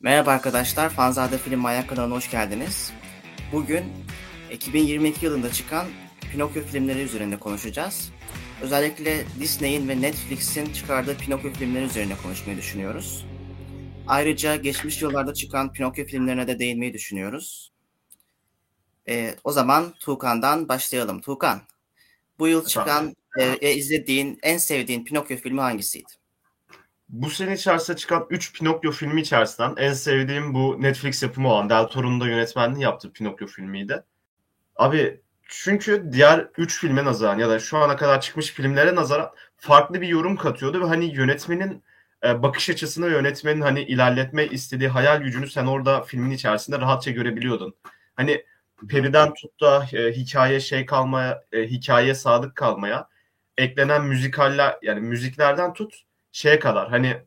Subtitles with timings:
[0.00, 2.92] Merhaba arkadaşlar, Fanzade Film Manyak kanalına hoş geldiniz.
[3.52, 3.84] Bugün
[4.52, 5.86] 2022 yılında çıkan
[6.32, 8.12] Pinokyo filmleri üzerinde konuşacağız.
[8.62, 13.26] Özellikle Disney'in ve Netflix'in çıkardığı Pinokyo filmleri üzerine konuşmayı düşünüyoruz.
[14.06, 17.72] Ayrıca geçmiş yıllarda çıkan Pinokyo filmlerine de değinmeyi düşünüyoruz.
[19.08, 21.20] Ee, o zaman Tuğkan'dan başlayalım.
[21.20, 21.60] Tuğkan,
[22.38, 23.16] bu yıl çıkan
[23.60, 26.12] e, izlediğin, en sevdiğin Pinokyo filmi hangisiydi?
[27.08, 31.84] Bu sene içerisinde çıkan 3 Pinokyo filmi içerisinden en sevdiğim bu Netflix yapımı olan Del
[31.84, 34.04] Toro'nun da yönetmenliği yaptığı Pinokyo filmiydi.
[34.76, 40.00] Abi çünkü diğer 3 filme nazaran ya da şu ana kadar çıkmış filmlere nazaran farklı
[40.00, 41.82] bir yorum katıyordu ve hani yönetmenin
[42.24, 47.74] e, bakış açısını yönetmenin hani ilerletme istediği hayal gücünü sen orada filmin içerisinde rahatça görebiliyordun.
[48.16, 48.44] Hani
[48.88, 53.08] Peri'den tut da e, hikaye şey kalmaya, e, hikayeye sadık kalmaya,
[53.58, 57.22] eklenen müzikaller yani müziklerden tut şeye kadar hani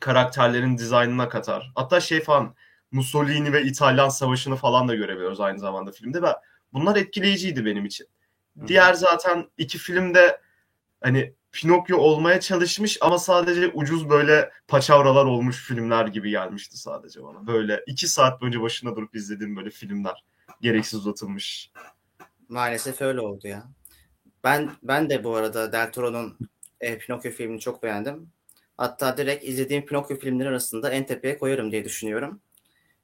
[0.00, 1.72] karakterlerin dizaynına kadar.
[1.74, 2.54] Hatta şey falan
[2.92, 6.28] Mussolini ve İtalyan Savaşı'nı falan da görebiliyoruz aynı zamanda filmde ve
[6.72, 8.06] bunlar etkileyiciydi benim için.
[8.58, 8.68] Hı.
[8.68, 10.40] Diğer zaten iki filmde
[11.00, 17.46] hani Pinokyo olmaya çalışmış ama sadece ucuz böyle paçavralar olmuş filmler gibi gelmişti sadece bana.
[17.46, 20.24] Böyle iki saat boyunca başına durup izlediğim böyle filmler.
[20.60, 21.72] Gereksiz uzatılmış.
[22.48, 23.64] Maalesef öyle oldu ya.
[24.44, 26.38] Ben ben de bu arada Del Toro'nun
[26.80, 28.30] e, Pinokyo filmini çok beğendim.
[28.76, 32.40] Hatta direkt izlediğim Pinokyo filmleri arasında en tepeye koyarım diye düşünüyorum.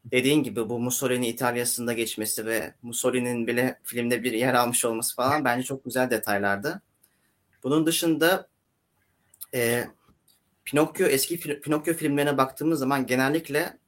[0.05, 5.45] Dediğin gibi bu Mussolini İtalya'sında geçmesi ve Mussolini'nin bile filmde bir yer almış olması falan
[5.45, 6.83] bence çok güzel detaylardı.
[7.63, 8.49] Bunun dışında
[9.55, 9.85] e,
[10.65, 13.79] Pinokyo eski Pinokyo filmlerine baktığımız zaman genellikle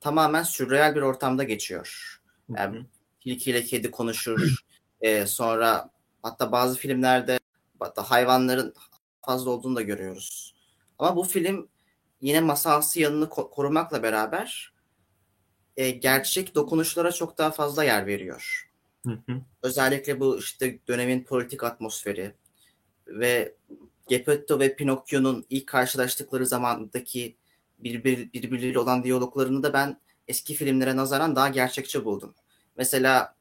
[0.00, 2.20] tamamen sürreal bir ortamda geçiyor.
[2.56, 2.86] Yani
[3.20, 4.64] tilkiyle kedi konuşur.
[5.00, 5.90] e, sonra
[6.22, 7.38] hatta bazı filmlerde
[7.80, 8.74] hatta hayvanların
[9.22, 10.54] fazla olduğunu da görüyoruz.
[11.00, 11.68] Ama bu film
[12.20, 14.72] yine masalsı yanını korumakla beraber
[15.76, 18.70] e, gerçek dokunuşlara çok daha fazla yer veriyor.
[19.06, 19.40] Hı hı.
[19.62, 22.34] Özellikle bu işte dönemin politik atmosferi
[23.06, 23.54] ve
[24.08, 27.36] Geppetto ve Pinokyo'nun ilk karşılaştıkları zamandaki
[27.78, 32.34] birbir, birbirleriyle olan diyaloglarını da ben eski filmlere nazaran daha gerçekçi buldum.
[32.76, 33.34] Mesela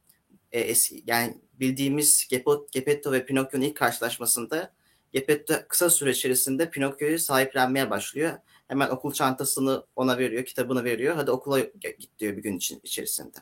[0.51, 2.27] e, eski, yani bildiğimiz
[2.71, 4.73] Geppetto ve Pinokyo'nun ilk karşılaşmasında
[5.13, 8.33] Geppetto kısa süre içerisinde Pinokyo'yu sahiplenmeye başlıyor.
[8.67, 11.15] Hemen okul çantasını ona veriyor, kitabını veriyor.
[11.15, 13.37] Hadi okula git diyor bir gün için, içerisinde.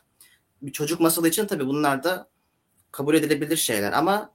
[0.62, 2.30] Bir çocuk masalı için tabii bunlar da
[2.92, 4.34] kabul edilebilir şeyler ama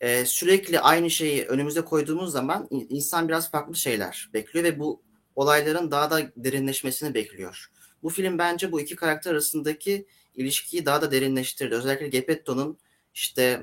[0.00, 5.02] e, sürekli aynı şeyi önümüze koyduğumuz zaman insan biraz farklı şeyler bekliyor ve bu
[5.34, 7.70] olayların daha da derinleşmesini bekliyor.
[8.02, 11.74] Bu film bence bu iki karakter arasındaki ilişkiyi daha da derinleştirdi.
[11.74, 12.78] Özellikle Geppetto'nun
[13.14, 13.62] işte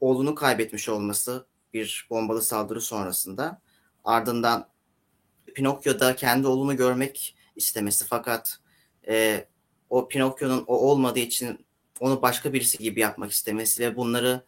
[0.00, 3.60] oğlunu kaybetmiş olması, bir bombalı saldırı sonrasında.
[4.04, 4.68] Ardından
[5.54, 8.58] Pinokyo'da kendi oğlunu görmek istemesi fakat
[9.08, 9.46] e,
[9.90, 11.66] o Pinokyo'nun o olmadığı için
[12.00, 14.44] onu başka birisi gibi yapmak istemesi ve bunları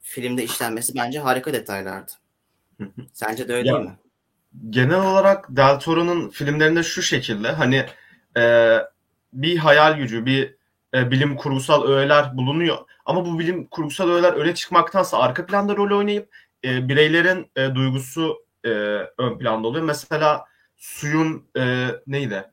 [0.00, 2.12] filmde işlenmesi bence harika detaylardı.
[3.12, 3.98] Sence de öyle ya, değil mi?
[4.70, 7.86] Genel olarak Del Toro'nun filmlerinde şu şekilde hani
[8.36, 8.76] e,
[9.32, 10.56] bir hayal gücü, bir
[10.94, 12.78] e, bilim kurgusal öğeler bulunuyor.
[13.04, 18.46] Ama bu bilim kurgusal öğeler öne çıkmaktansa arka planda rol oynayıp e, bireylerin e, duygusu
[18.64, 18.68] e,
[19.18, 19.84] ön planda oluyor.
[19.84, 20.44] Mesela
[20.76, 22.50] suyun e, neydi?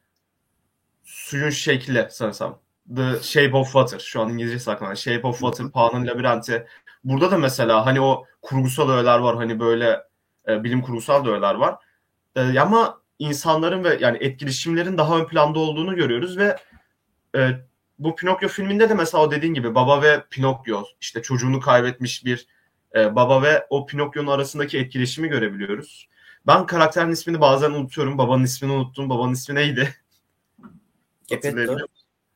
[1.03, 2.59] Suyun şekli sanırsam.
[2.95, 3.99] The Shape of Water.
[3.99, 4.95] Şu an İngilizce aklımda.
[4.95, 6.67] Shape of Water, Pan'ın labirenti.
[7.03, 9.35] Burada da mesela hani o kurgusal öğeler var.
[9.35, 10.01] Hani böyle
[10.47, 11.75] e, bilim kurgusal da öğeler var.
[12.35, 16.57] E, ama insanların ve yani etkileşimlerin daha ön planda olduğunu görüyoruz ve
[17.35, 17.49] e,
[17.99, 22.47] bu Pinokyo filminde de mesela o dediğin gibi baba ve Pinokyo işte çocuğunu kaybetmiş bir
[22.95, 26.07] e, baba ve o Pinokyo'nun arasındaki etkileşimi görebiliyoruz.
[26.47, 28.17] Ben karakterin ismini bazen unutuyorum.
[28.17, 29.09] Babanın ismini unuttum.
[29.09, 29.95] Babanın ismi neydi?
[31.27, 31.77] Geppetto.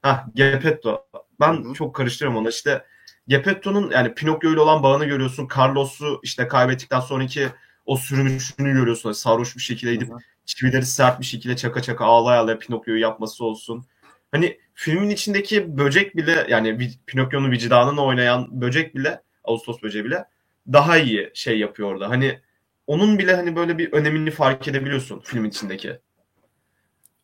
[0.02, 1.06] Ha, Geppetto.
[1.40, 1.74] Ben Hı-hı.
[1.74, 2.50] çok karıştırıyorum onu.
[2.50, 2.86] İşte
[3.28, 5.48] Geppetto'nun yani Pinokyo ile olan bağını görüyorsun.
[5.58, 7.48] Carlos'u işte kaybettikten sonraki
[7.86, 9.12] o sürünüşünü görüyorsun.
[9.12, 10.10] Sarhoş bir şekilde gidip
[10.46, 13.86] çivileri sert bir şekilde çaka çaka ağlaya ağlaya Pinokyo'yu yapması olsun.
[14.32, 20.26] Hani filmin içindeki böcek bile yani Pinokyo'nun vicdanını oynayan böcek bile Ağustos böceği bile
[20.74, 22.10] daha iyi şey yapıyor orada.
[22.10, 22.40] Hani
[22.88, 26.00] onun bile hani böyle bir önemini fark edebiliyorsun filmin içindeki.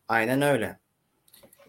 [0.08, 0.78] Aynen öyle.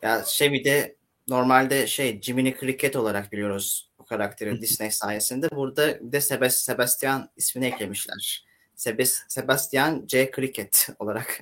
[0.01, 0.95] Ya şey bir de
[1.27, 5.49] normalde şey Jiminy Cricket olarak biliyoruz bu karakteri Disney sayesinde.
[5.51, 8.45] Burada bir de Sebas Sebastian ismini eklemişler.
[8.75, 10.31] Sebas Sebastian C.
[10.35, 11.39] Cricket olarak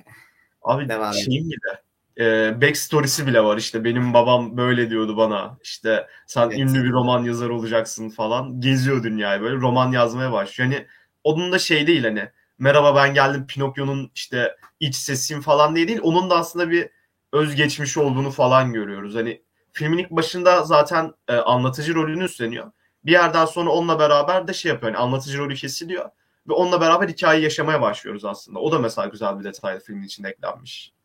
[0.62, 1.85] Abi devam şeyin bile
[2.20, 6.58] e, backstory'si bile var işte benim babam böyle diyordu bana işte sen evet.
[6.58, 10.70] ünlü bir roman yazar olacaksın falan geziyor dünyayı böyle roman yazmaya başlıyor.
[10.70, 10.86] Yani
[11.24, 12.28] onun da şey değil hani
[12.58, 16.88] merhaba ben geldim Pinokyo'nun işte iç sesim falan diye değil onun da aslında bir
[17.32, 19.14] özgeçmişi olduğunu falan görüyoruz.
[19.14, 19.42] Hani
[19.72, 22.72] filmin ilk başında zaten e, anlatıcı rolünü üstleniyor.
[23.04, 24.92] Bir yerden sonra onunla beraber de şey yapıyor.
[24.92, 26.10] Yani anlatıcı rolü kesiliyor
[26.48, 28.58] ve onunla beraber hikayeyi yaşamaya başlıyoruz aslında.
[28.58, 30.95] O da mesela güzel bir detaylı filmin içinde eklenmiş.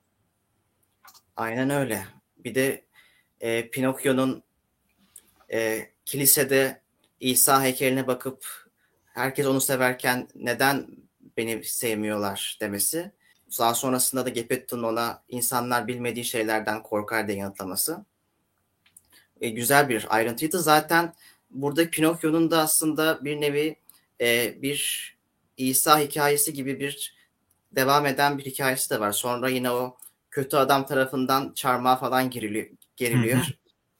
[1.35, 2.05] Aynen öyle.
[2.37, 2.85] Bir de
[3.39, 4.43] e, Pinokyo'nun
[5.53, 6.81] e, kilisede
[7.19, 8.45] İsa heykeline bakıp
[9.05, 10.87] herkes onu severken neden
[11.37, 13.11] beni sevmiyorlar demesi.
[13.59, 18.05] Daha sonrasında da Geppetto'nun ona insanlar bilmediği şeylerden korkar diye yanıtlaması.
[19.41, 20.59] E, güzel bir ayrıntıydı.
[20.59, 21.13] Zaten
[21.49, 23.75] burada Pinokyo'nun da aslında bir nevi
[24.21, 25.11] e, bir
[25.57, 27.15] İsa hikayesi gibi bir
[27.71, 29.11] devam eden bir hikayesi de var.
[29.11, 29.97] Sonra yine o
[30.31, 32.67] kötü adam tarafından çarmıha falan geriliyor.
[32.95, 33.47] geriliyor.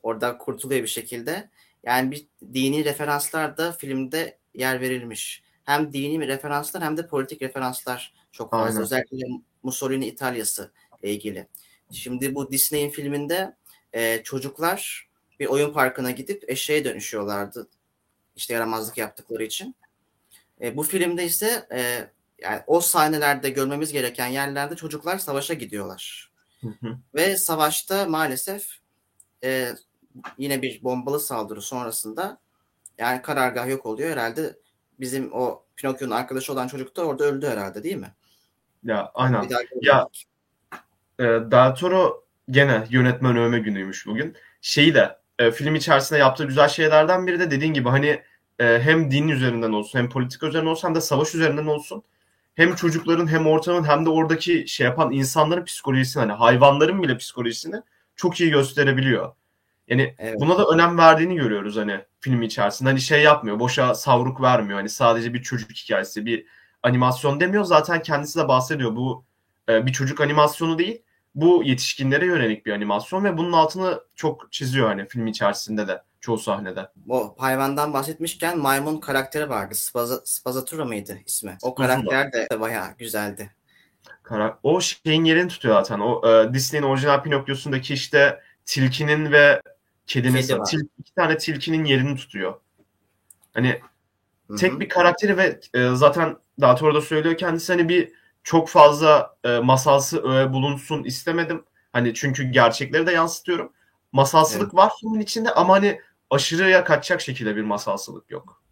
[0.03, 1.49] Orada kurtuluyor bir şekilde.
[1.83, 5.43] Yani bir dini referanslar da filmde yer verilmiş.
[5.63, 8.65] Hem dini referanslar hem de politik referanslar çok fazla.
[8.65, 8.81] Aynen.
[8.81, 9.17] Özellikle
[9.63, 10.71] Mussolini İtalya'sı
[11.03, 11.47] ile ilgili.
[11.91, 13.55] Şimdi bu Disney'in filminde
[13.93, 17.67] e, çocuklar bir oyun parkına gidip eşeğe dönüşüyorlardı.
[18.35, 19.75] İşte yaramazlık yaptıkları için.
[20.61, 22.07] E, bu filmde ise e,
[22.41, 26.31] yani o sahnelerde görmemiz gereken yerlerde çocuklar savaşa gidiyorlar.
[26.61, 26.97] Hı hı.
[27.15, 28.67] Ve savaşta maalesef
[29.43, 29.69] e,
[30.37, 32.37] yine bir bombalı saldırı sonrasında
[32.97, 34.09] yani karargah yok oluyor.
[34.09, 34.55] Herhalde
[34.99, 38.13] bizim o Pinokyo'nun arkadaşı olan çocuk da orada öldü herhalde değil mi?
[38.83, 39.49] Ya aynen.
[39.81, 40.07] Ya
[41.19, 44.35] e, Del Toro gene yönetmen övme günüymüş bugün.
[44.61, 48.23] Şeyi de e, film içerisinde yaptığı güzel şeylerden biri de dediğin gibi hani
[48.59, 52.03] e, hem din üzerinden olsun hem politika üzerinden olsun hem de savaş üzerinden olsun
[52.55, 57.75] hem çocukların hem ortamın hem de oradaki şey yapan insanların psikolojisini hani hayvanların bile psikolojisini
[58.15, 59.33] çok iyi gösterebiliyor.
[59.87, 60.39] Yani evet.
[60.39, 62.89] buna da önem verdiğini görüyoruz hani film içerisinde.
[62.89, 64.79] Hani şey yapmıyor, boşa savruk vermiyor.
[64.79, 66.45] Hani sadece bir çocuk hikayesi, bir
[66.83, 67.63] animasyon demiyor.
[67.63, 68.95] Zaten kendisi de bahsediyor.
[68.95, 69.25] Bu
[69.69, 71.01] e, bir çocuk animasyonu değil.
[71.35, 76.37] Bu yetişkinlere yönelik bir animasyon ve bunun altını çok çiziyor hani film içerisinde de çoğu
[76.37, 76.87] sahnede.
[77.09, 79.75] O hayvandan bahsetmişken maymun karakteri vardı.
[79.75, 81.57] Spaza, Spazatura mıydı ismi?
[81.61, 83.51] O karakter de bayağı güzeldi.
[84.63, 85.99] O şeyin yerini tutuyor zaten.
[85.99, 89.61] O e, Disney'in orijinal Pinokyo'sundaki işte tilkinin ve
[90.07, 92.53] kedinin Kedi til, iki tane tilkinin yerini tutuyor.
[93.53, 93.81] Hani
[94.47, 94.57] Hı-hı.
[94.57, 98.11] tek bir karakteri ve e, zaten daha sonra da söylüyor kendisi hani bir
[98.43, 101.65] çok fazla e, masalsı öğe bulunsun istemedim.
[101.93, 103.73] Hani çünkü gerçekleri de yansıtıyorum.
[104.11, 104.73] Masalsılık evet.
[104.73, 106.01] var filmin içinde ama hani
[106.31, 108.63] aşırıya kaçacak şekilde bir masalsılık yok.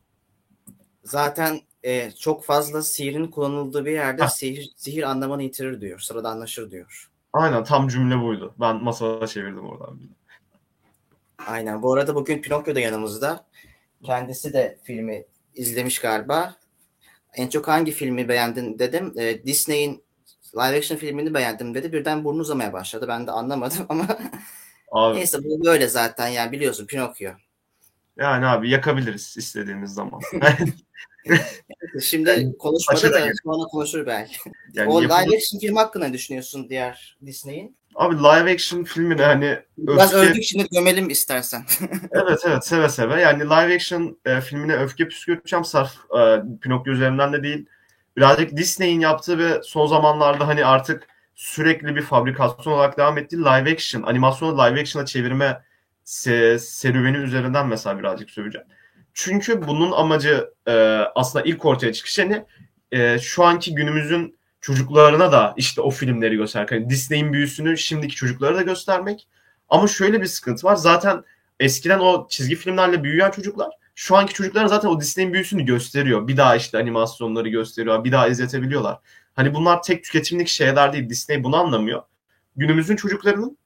[1.04, 6.00] Zaten e, çok fazla sihirin kullanıldığı bir yerde sihir, sihir anlamını yitirir diyor.
[6.00, 7.10] Sırada anlaşır diyor.
[7.34, 8.56] Aynen tam cümle buydu.
[8.60, 10.00] Ben masala çevirdim oradan.
[11.48, 11.82] Aynen.
[11.82, 13.46] Bu arada bugün Pinokyo da yanımızda.
[14.04, 15.26] Kendisi de filmi
[15.56, 16.56] izlemiş galiba.
[17.34, 19.14] En çok hangi filmi beğendin dedim.
[19.18, 20.04] E, Disney'in
[20.56, 21.94] live action filmini beğendim dedi.
[21.94, 23.06] Birden burnu uzamaya başladı.
[23.08, 24.08] Ben de anlamadım ama
[24.92, 25.18] Abi.
[25.18, 27.32] Neyse bu böyle zaten yani biliyorsun Pinokyo.
[28.20, 30.20] Yani abi yakabiliriz istediğimiz zaman.
[32.02, 34.38] Şimdi yani, konuşmadı da sonra konuşur belki.
[34.74, 35.20] Yani o yapılır.
[35.20, 37.78] live action film hakkında ne düşünüyorsun diğer Disney'in?
[37.96, 40.30] Abi live action filmini hani Biraz öfke...
[40.30, 41.66] övdük şimdi gömelim istersen.
[42.12, 43.22] evet evet seve seve.
[43.22, 47.66] Yani live action e, filmine öfke püskürteceğim sarf e, Pinokyo üzerinden de değil.
[48.18, 53.72] Birazcık Disney'in yaptığı ve son zamanlarda hani artık sürekli bir fabrikasyon olarak devam ettiği live
[53.72, 55.62] action, animasyonu live action'a çevirme
[56.10, 58.68] se- serüveni üzerinden mesela birazcık söyleyeceğim.
[59.14, 60.72] Çünkü bunun amacı e,
[61.16, 62.46] aslında ilk ortaya çıkış yani
[62.92, 66.72] e, şu anki günümüzün çocuklarına da işte o filmleri göstermek.
[66.72, 69.28] Yani Disney'in büyüsünü şimdiki çocuklara da göstermek.
[69.70, 70.76] Ama şöyle bir sıkıntı var.
[70.76, 71.24] Zaten
[71.60, 76.28] eskiden o çizgi filmlerle büyüyen çocuklar şu anki çocuklara zaten o Disney'in büyüsünü gösteriyor.
[76.28, 78.04] Bir daha işte animasyonları gösteriyor.
[78.04, 79.00] Bir daha izletebiliyorlar.
[79.34, 81.10] Hani bunlar tek tüketimlik şeyler değil.
[81.10, 82.04] Disney bunu anlamıyor.
[82.56, 83.58] Günümüzün çocuklarının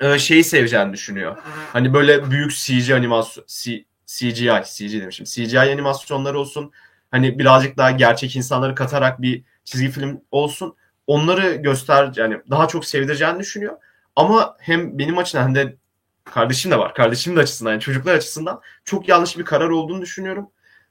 [0.00, 1.36] e, şeyi seveceğini düşünüyor.
[1.72, 5.26] Hani böyle büyük CG animasyon C, CGI, CG demişim.
[5.26, 6.72] CGI animasyonları olsun.
[7.10, 10.74] Hani birazcık daha gerçek insanları katarak bir çizgi film olsun.
[11.06, 13.76] Onları göster yani daha çok sevdireceğini düşünüyor.
[14.16, 15.76] Ama hem benim açımdan hem de
[16.24, 16.94] kardeşim de var.
[16.94, 20.48] Kardeşim de açısından yani çocuklar açısından çok yanlış bir karar olduğunu düşünüyorum.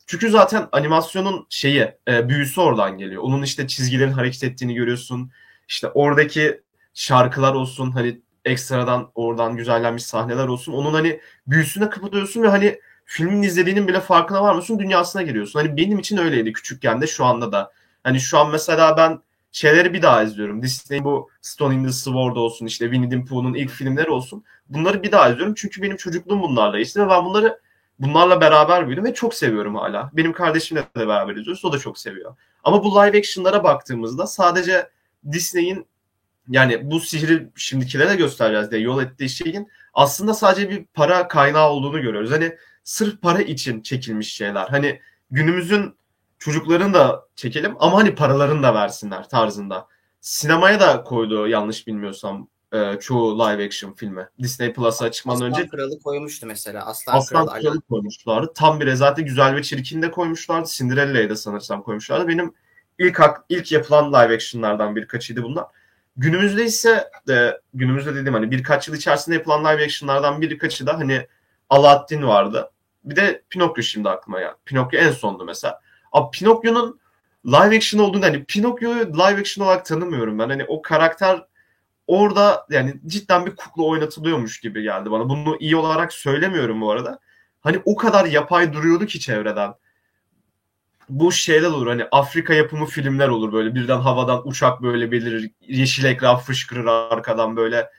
[0.08, 3.24] Çünkü zaten animasyonun şeyi, e, büyüsü oradan geliyor.
[3.24, 5.32] Onun işte çizgilerin hareket ettiğini görüyorsun.
[5.68, 6.62] İşte oradaki
[6.94, 10.74] şarkılar olsun hani ekstradan oradan güzellenmiş sahneler olsun.
[10.74, 14.80] Onun hani büyüsüne kapatıyorsun ve hani filmin izlediğinin bile farkına varmıyorsun.
[14.80, 15.60] Dünyasına giriyorsun.
[15.60, 17.72] Hani benim için öyleydi küçükken de şu anda da.
[18.04, 19.20] Hani şu an mesela ben
[19.52, 20.62] şeyleri bir daha izliyorum.
[20.62, 24.44] Disney bu Stone in the Sword olsun işte Winnie the Pooh'un ilk filmleri olsun.
[24.70, 25.54] Bunları bir daha izliyorum.
[25.54, 27.60] Çünkü benim çocukluğum bunlarla işte ve ben bunları
[28.00, 30.10] bunlarla beraber büyüdüm ve çok seviyorum hala.
[30.14, 31.66] Benim kardeşimle de beraber izliyoruz.
[31.66, 32.36] O da çok seviyor.
[32.64, 34.90] Ama bu live action'lara baktığımızda sadece
[35.32, 35.86] Disney'in
[36.50, 42.02] yani bu sihri şimdikilere göstereceğiz diye yol ettiği şeyin aslında sadece bir para kaynağı olduğunu
[42.02, 42.32] görüyoruz.
[42.32, 44.68] Hani sırf para için çekilmiş şeyler.
[44.68, 45.00] Hani
[45.32, 45.96] günümüzün
[46.40, 49.88] çocukların da çekelim ama hani paralarını da versinler tarzında.
[50.22, 54.28] Sinemaya da koydu yanlış bilmiyorsam e, çoğu live action filmi.
[54.42, 56.86] Disney Plus'a çıkmadan Aslan önce Kralı koymuştu mesela.
[56.86, 57.62] Aslan, Aslan Kralı.
[57.62, 58.54] Kralı koymuşlardı.
[58.56, 60.70] Tam bir zaten Güzel ve Çirkin de koymuşlardı.
[60.70, 62.28] Cinderella'yı da sanırsam koymuşlardı.
[62.28, 62.54] Benim
[63.00, 63.20] ilk
[63.50, 65.66] ilk yapılan live action'lardan birkaçıydı bunlar.
[66.18, 71.28] Günümüzde ise de, günümüzde dediğim hani birkaç yıl içerisinde yapılan live action'lardan birkaçı da hani
[71.70, 72.72] Aladdin vardı.
[73.04, 74.56] Bir de Pinokyo şimdi aklıma ya.
[74.66, 75.80] Pinokyo en sondu mesela.
[76.12, 77.00] Abi Pinokyo'nun
[77.46, 80.50] live action olduğunu hani Pinokyo'yu live action olarak tanımıyorum ben.
[80.50, 81.46] Hani o karakter
[82.08, 85.30] orada yani cidden bir kukla oynatılıyormuş gibi geldi bana.
[85.30, 87.20] Bunu iyi olarak söylemiyorum bu arada.
[87.62, 89.74] Hani o kadar yapay duruyordu ki çevreden.
[91.10, 96.04] Bu şeyler olur hani Afrika yapımı filmler olur böyle birden havadan uçak böyle belirir yeşil
[96.06, 97.90] ekran fışkırır arkadan böyle.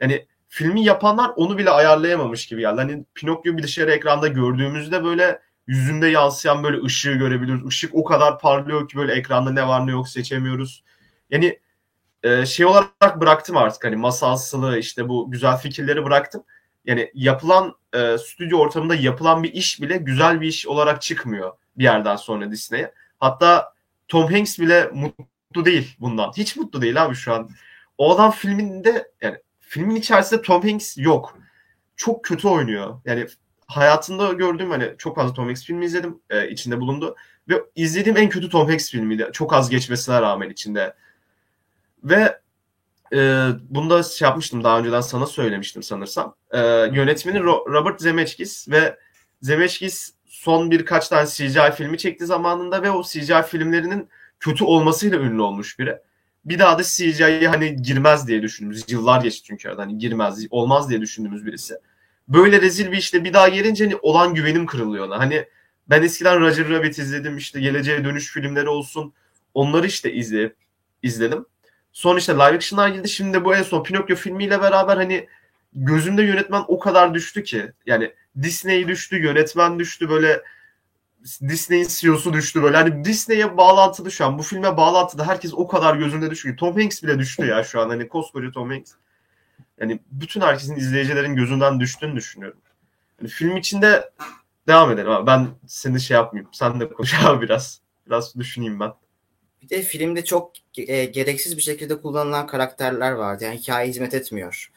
[0.00, 2.76] Yani filmi yapanlar onu bile ayarlayamamış gibi geldi.
[2.76, 7.68] Hani Pinokyo bir dışarı ekranda gördüğümüzde böyle yüzünde yansıyan böyle ışığı görebiliyoruz.
[7.68, 10.84] Işık o kadar parlıyor ki böyle ekranda ne var ne yok seçemiyoruz.
[11.30, 11.58] Yani
[12.22, 16.42] e, şey olarak bıraktım artık hani masalsılığı işte bu güzel fikirleri bıraktım.
[16.84, 21.84] Yani yapılan e, stüdyo ortamında yapılan bir iş bile güzel bir iş olarak çıkmıyor bir
[21.84, 22.92] yerden sonra Disney'e.
[23.20, 23.74] Hatta
[24.08, 26.32] Tom Hanks bile mutlu değil bundan.
[26.36, 27.50] Hiç mutlu değil abi şu an.
[27.98, 31.38] O adam filminde yani filmin içerisinde Tom Hanks yok.
[31.96, 33.00] Çok kötü oynuyor.
[33.04, 33.26] Yani
[33.66, 36.20] hayatında gördüğüm hani çok fazla Tom Hanks filmi izledim.
[36.30, 37.16] E, içinde bulundu.
[37.48, 39.28] Ve izlediğim en kötü Tom Hanks filmiydi.
[39.32, 40.94] Çok az geçmesine rağmen içinde.
[42.04, 42.38] Ve
[43.12, 46.34] e, bunu da şey yapmıştım daha önceden sana söylemiştim sanırsam.
[46.50, 46.58] E,
[46.92, 48.98] yönetmeni Robert Zemeckis ve
[49.42, 54.08] Zemeckis son birkaç tane CGI filmi çekti zamanında ve o CGI filmlerinin
[54.40, 55.98] kötü olmasıyla ünlü olmuş biri.
[56.44, 60.90] Bir daha da CGI'ye hani girmez diye düşündüğümüz, yıllar geçti çünkü arada hani girmez, olmaz
[60.90, 61.74] diye düşündüğümüz birisi.
[62.28, 65.18] Böyle rezil bir işte bir daha gelince hani olan güvenim kırılıyor ona.
[65.18, 65.44] Hani
[65.90, 69.12] ben eskiden Roger Rabbit izledim işte Geleceğe Dönüş filmleri olsun.
[69.54, 70.56] Onları işte izleyip
[71.02, 71.46] izledim.
[71.92, 73.08] Son işte live action'lar girdi.
[73.08, 75.26] Şimdi bu en son Pinokyo filmiyle beraber hani
[75.84, 77.72] gözümde yönetmen o kadar düştü ki.
[77.86, 80.42] Yani Disney düştü, yönetmen düştü böyle
[81.48, 82.76] Disney'in CEO'su düştü böyle.
[82.76, 84.38] Hani Disney'e bağlantılı şu an.
[84.38, 86.56] Bu filme bağlantılı herkes o kadar gözünde düşüyor.
[86.56, 87.88] Tom Hanks bile düştü ya şu an.
[87.88, 88.92] Hani koskoca Tom Hanks.
[89.80, 92.58] Yani bütün herkesin izleyicilerin gözünden düştüğünü düşünüyorum.
[93.20, 94.10] Yani film içinde
[94.66, 95.26] devam edelim abi.
[95.26, 96.50] Ben seni şey yapmayayım.
[96.52, 97.80] Sen de konuş abi biraz.
[98.06, 98.92] Biraz düşüneyim ben.
[99.62, 103.44] Bir de filmde çok e, gereksiz bir şekilde kullanılan karakterler vardı.
[103.44, 104.70] Yani hikaye hizmet etmiyor.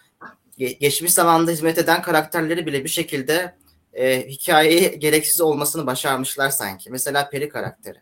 [0.62, 3.56] Ge- geçmiş zamanda hizmet eden karakterleri bile bir şekilde
[3.94, 6.92] e, hikayeyi gereksiz olmasını başarmışlar sanki.
[6.92, 7.98] Mesela Peri karakteri.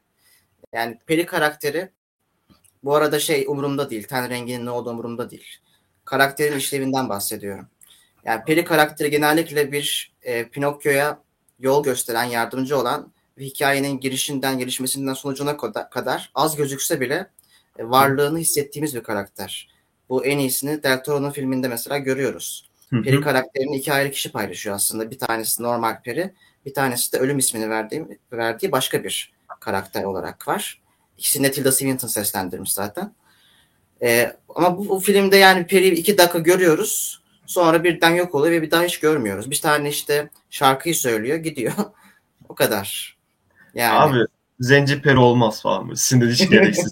[0.74, 1.90] Yani Peri karakteri
[2.84, 4.04] bu arada şey umurumda değil.
[4.04, 5.58] Ten renginin ne olduğu umurumda değil.
[6.06, 7.68] Karakterin işlevinden bahsediyorum.
[8.26, 11.24] Yani Peri karakteri genellikle bir e, Pinokyo'ya
[11.60, 15.58] yol gösteren, yardımcı olan ve hikayenin girişinden gelişmesinden sonucuna
[15.90, 17.28] kadar az gözükse bile
[17.78, 19.79] e, varlığını hissettiğimiz bir karakter.
[20.10, 22.70] Bu en iyisini Del Toro'nun filminde mesela görüyoruz.
[22.90, 23.02] Hı-hı.
[23.02, 25.12] Peri karakterini iki ayrı kişi paylaşıyor aslında.
[25.12, 26.34] Bir tanesi normal Peri,
[26.66, 30.82] bir tanesi de ölüm ismini verdiği, verdiği başka bir karakter olarak var.
[31.18, 33.14] İkisini de Tilda Swinton seslendirmiş zaten.
[34.02, 37.22] Ee, ama bu, bu filmde yani Peri'yi iki dakika görüyoruz.
[37.46, 39.52] Sonra birden yok oluyor ve bir daha hiç görmüyoruz.
[39.52, 41.74] Bir tane işte şarkıyı söylüyor gidiyor.
[42.50, 43.18] o kadar.
[43.74, 44.00] Yani.
[44.00, 44.26] Abi
[44.60, 45.94] zenci peri olmaz falan.
[45.94, 46.92] Sinir hiç gereksiz.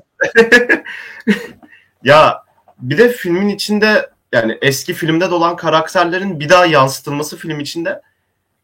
[2.04, 2.47] ya
[2.80, 8.02] bir de filmin içinde yani eski filmde dolan karakterlerin bir daha yansıtılması film içinde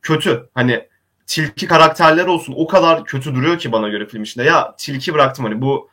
[0.01, 0.49] kötü.
[0.53, 0.87] Hani
[1.27, 4.43] tilki karakterler olsun o kadar kötü duruyor ki bana göre film içinde.
[4.43, 5.89] Ya tilki bıraktım hani bu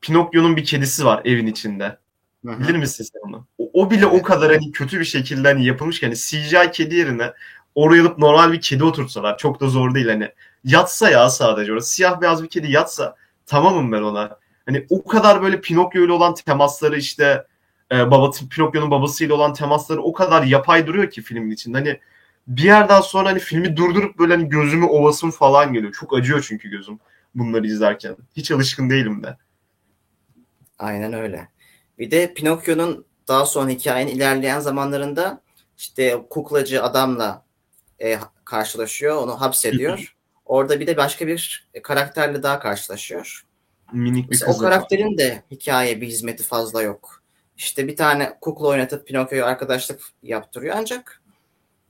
[0.00, 1.98] Pinokyo'nun bir kedisi var evin içinde.
[2.46, 2.60] Hı-hı.
[2.60, 3.46] Bilir misin sen onu?
[3.58, 6.94] O, o bile o kadar hani kötü bir şekilde hani yapılmış ki hani CGI kedi
[6.94, 7.32] yerine
[7.74, 10.28] oraya alıp normal bir kedi oturtsalar çok da zor değil hani
[10.64, 14.38] yatsa ya sadece orası siyah beyaz bir kedi yatsa tamamım ben ona.
[14.66, 17.44] Hani o kadar böyle Pinokyo ile olan temasları işte
[17.92, 21.78] e, baba Pinokyo'nun babasıyla olan temasları o kadar yapay duruyor ki filmin içinde.
[21.78, 22.00] Hani
[22.46, 25.92] bir yerden sonra hani filmi durdurup böyle hani gözümü ovasım falan geliyor.
[25.92, 26.98] Çok acıyor çünkü gözüm
[27.34, 28.16] bunları izlerken.
[28.36, 29.36] Hiç alışkın değilim de.
[30.78, 31.48] Aynen öyle.
[31.98, 35.42] Bir de Pinokyo'nun daha sonra hikayenin ilerleyen zamanlarında
[35.78, 37.44] işte kuklacı adamla
[38.02, 39.16] e, karşılaşıyor.
[39.16, 40.16] Onu hapsediyor.
[40.46, 43.46] Orada bir de başka bir karakterle daha karşılaşıyor.
[43.92, 44.42] Minik bir.
[44.46, 47.19] O karakterin de hikaye bir hizmeti fazla yok.
[47.60, 51.22] İşte bir tane kukla oynatıp Pinokyo'yu arkadaşlık yaptırıyor ancak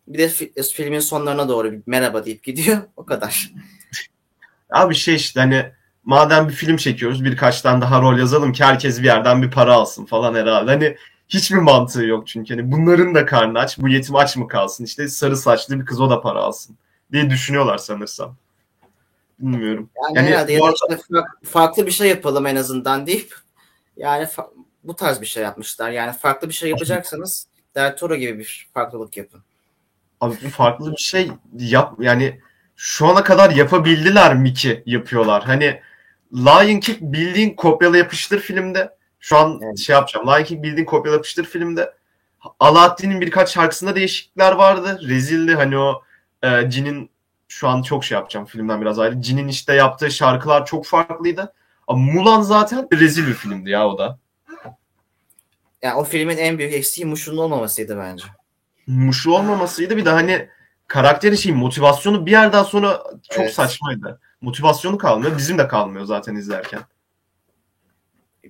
[0.08, 0.28] bir de
[0.62, 2.78] filmin sonlarına doğru bir merhaba deyip gidiyor.
[2.96, 3.52] O kadar.
[4.70, 5.72] Abi şey işte hani
[6.04, 9.74] madem bir film çekiyoruz birkaç tane daha rol yazalım ki herkes bir yerden bir para
[9.74, 10.70] alsın falan herhalde.
[10.70, 10.96] Hani
[11.28, 12.54] hiçbir mantığı yok çünkü.
[12.54, 14.84] Hani bunların da karnı aç, bu yetim aç mı kalsın?
[14.84, 16.76] İşte sarı saçlı bir kız o da para alsın
[17.12, 18.36] diye düşünüyorlar sanırsam.
[19.38, 19.90] Bilmiyorum.
[20.04, 23.34] Yani, Yani herhalde ya da işte fa- farklı bir şey yapalım en azından deyip
[23.96, 24.50] yani fa-
[24.84, 25.90] bu tarz bir şey yapmışlar.
[25.90, 29.42] Yani farklı bir şey yapacaksanız Del Toro gibi bir farklılık yapın.
[30.20, 32.40] Abi farklı bir şey yap yani
[32.76, 35.44] şu ana kadar yapabildiler mi ki yapıyorlar?
[35.44, 35.80] Hani
[36.34, 38.96] Lion King bildiğin kopyala yapıştır filmde.
[39.20, 39.78] Şu an Evet.
[39.78, 40.26] şey yapacağım.
[40.26, 41.94] Lion King bildiğin kopyala yapıştır filmde.
[42.60, 45.00] Alaaddin'in birkaç şarkısında değişiklikler vardı.
[45.08, 46.02] Rezildi hani o
[46.42, 47.10] e, Cin'in
[47.48, 49.22] şu an çok şey yapacağım filmden biraz ayrı.
[49.22, 51.52] Cin'in işte yaptığı şarkılar çok farklıydı.
[51.86, 54.18] Ama Mulan zaten rezil bir filmdi ya o da.
[55.82, 58.24] Yani o filmin en büyük eksiği Muş'un olmamasıydı bence.
[58.86, 59.96] muşlu olmamasıydı.
[59.96, 60.48] Bir de hani
[60.86, 63.54] karakterin şey motivasyonu bir yerden sonra çok Evet.
[63.54, 64.20] saçmaydı.
[64.40, 65.38] Motivasyonu kalmıyor.
[65.38, 66.80] Bizim de kalmıyor zaten izlerken.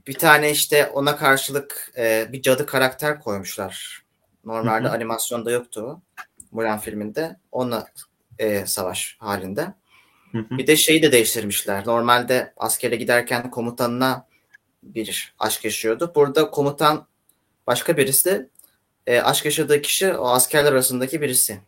[0.06, 4.02] Bir tane işte ona karşılık e, bir cadı karakter koymuşlar.
[4.44, 4.94] Normalde Hı hı.
[4.94, 6.00] animasyonda yoktu o.
[6.52, 7.36] Mulan filminde.
[7.52, 7.86] Onunla
[8.38, 9.74] e, savaş halinde.
[10.32, 10.58] Hı hı.
[10.58, 11.86] Bir de şeyi de değiştirmişler.
[11.86, 14.26] Normalde askere giderken komutanına
[14.82, 16.12] bir aşk yaşıyordu.
[16.14, 17.06] Burada komutan
[17.70, 18.48] başka birisi.
[19.06, 21.58] E, aşk yaşadığı kişi o askerler arasındaki birisi.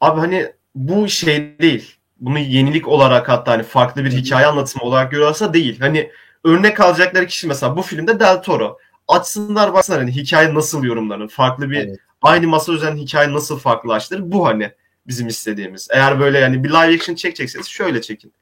[0.00, 1.96] Abi hani bu şey değil.
[2.20, 5.80] Bunu yenilik olarak hatta hani farklı bir hikaye anlatımı olarak görüyorsa değil.
[5.80, 6.10] Hani
[6.44, 8.78] örnek alacakları kişi mesela bu filmde Del Toro.
[9.08, 11.28] Açsınlar baksınlar hani hikaye nasıl yorumlanır.
[11.28, 11.98] Farklı bir Evet.
[12.22, 14.32] aynı masa üzerine hikaye nasıl farklılaştırır.
[14.32, 14.72] Bu hani
[15.06, 15.88] bizim istediğimiz.
[15.90, 18.32] Eğer böyle yani bir live action çekecekseniz şöyle çekin.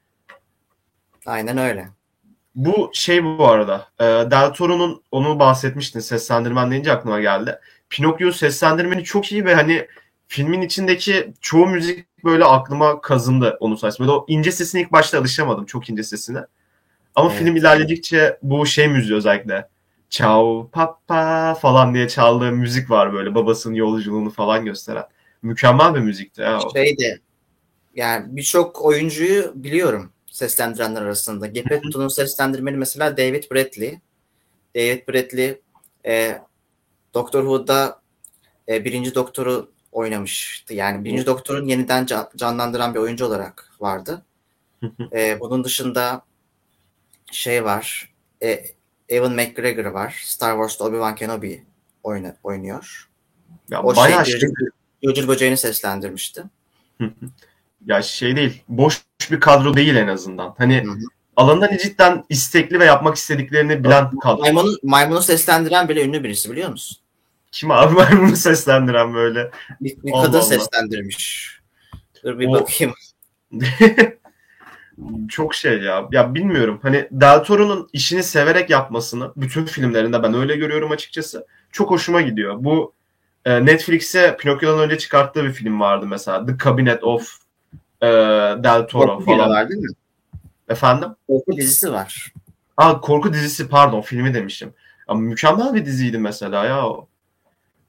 [1.26, 1.88] Aynen öyle.
[2.54, 3.88] Bu şey bu arada.
[4.00, 7.58] E, Del Toro'nun onu bahsetmiştin seslendirmen deyince aklıma geldi.
[7.90, 9.86] Pinokyo seslendirmeni çok iyi ve hani
[10.28, 14.08] filmin içindeki çoğu müzik böyle aklıma kazındı onun sayesinde.
[14.08, 15.66] Böyle o ince sesine ilk başta alışamadım.
[15.66, 16.38] Çok ince sesine.
[17.14, 17.38] Ama Evet.
[17.38, 19.68] film ilerledikçe bu şey müziği özellikle
[20.10, 25.04] Ciao papa falan diye çaldığı müzik var böyle babasının yolculuğunu falan gösteren.
[25.42, 26.58] Mükemmel bir müzikti ya.
[26.74, 27.20] Şeydi
[27.94, 31.46] yani birçok oyuncuyu biliyorum seslendirenler arasında.
[31.46, 34.00] Geppetto'nun seslendirmeni mesela David Bradley.
[34.76, 35.60] David Bradley
[36.06, 36.42] e,
[37.14, 38.00] Doctor Who'da
[38.68, 40.74] e, birinci doktoru oynamıştı.
[40.74, 44.22] Yani birinci doktorun yeniden can- canlandıran bir oyuncu olarak vardı.
[45.12, 46.22] E, bunun dışında
[47.32, 48.12] şey var.
[48.42, 48.64] E,
[49.08, 50.22] Evan McGregor var.
[50.24, 51.64] Star Wars'ta Obi-Wan Kenobi
[52.02, 53.08] oyna, oynuyor.
[53.68, 54.50] Ya O bayağı şey, şey,
[55.04, 56.42] Cırcır Böceği'ni seslendirmişti.
[57.86, 58.62] Ya şey değil.
[58.68, 60.54] Boş bir kadro değil en azından.
[60.58, 60.98] Hani Hı hı.
[61.36, 64.40] alandan cidden istekli ve yapmak istediklerini bilen kadro.
[64.40, 66.98] Maymunu, maymunu seslendiren bile ünlü birisi biliyor musun?
[67.52, 69.50] Kim abi bunu seslendiren böyle.
[69.80, 70.42] Bir, bir kadın Allah.
[70.42, 71.52] seslendirmiş.
[72.24, 72.94] Dur bir O- bakayım.
[75.28, 76.08] Çok şey ya.
[76.12, 76.78] Ya bilmiyorum.
[76.82, 81.46] Hani Del Toro'nun işini severek yapmasını bütün filmlerinde ben öyle görüyorum açıkçası.
[81.72, 82.56] Çok hoşuma gidiyor.
[82.58, 82.94] Bu
[83.44, 86.46] e, Netflix'e Pinokyo'dan önce çıkarttığı bir film vardı mesela.
[86.46, 87.41] The Cabinet of
[88.02, 88.06] e,
[88.64, 89.50] Del Toro Korku falan.
[89.50, 89.88] var değil mi?
[90.68, 91.08] Efendim?
[91.26, 92.32] Korku dizisi var.
[92.76, 94.74] Aa, korku dizisi pardon filmi demişim.
[95.08, 97.08] Ama mükemmel bir diziydi mesela ya o.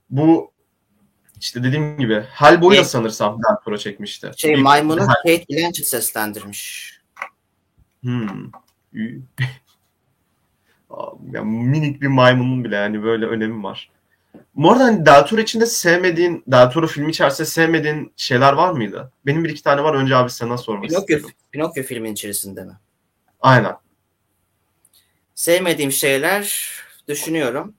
[0.09, 0.51] Bu
[1.39, 2.87] işte dediğim gibi Hellboy'u da Evet.
[2.87, 4.31] sanırsam Del Toro çekmişti.
[4.37, 6.93] Şey İlk- maymunu Kate Blanchett seslendirmiş.
[8.01, 8.27] Hmm.
[11.31, 13.89] Ya minik bir maymunun bile yani böyle önemi var.
[14.55, 19.11] Bu arada hani Del Toro içinde sevmediğin, Del Toro filmi içerisinde sevmediğin şeyler var mıydı?
[19.25, 19.93] Benim bir iki tane var.
[19.93, 21.29] Önce abi sana sormak Pinokyo, istiyorum.
[21.51, 22.73] Pinokyo filmin içerisinde mi?
[23.41, 23.75] Aynen.
[25.35, 26.71] Sevmediğim şeyler
[27.07, 27.73] düşünüyorum.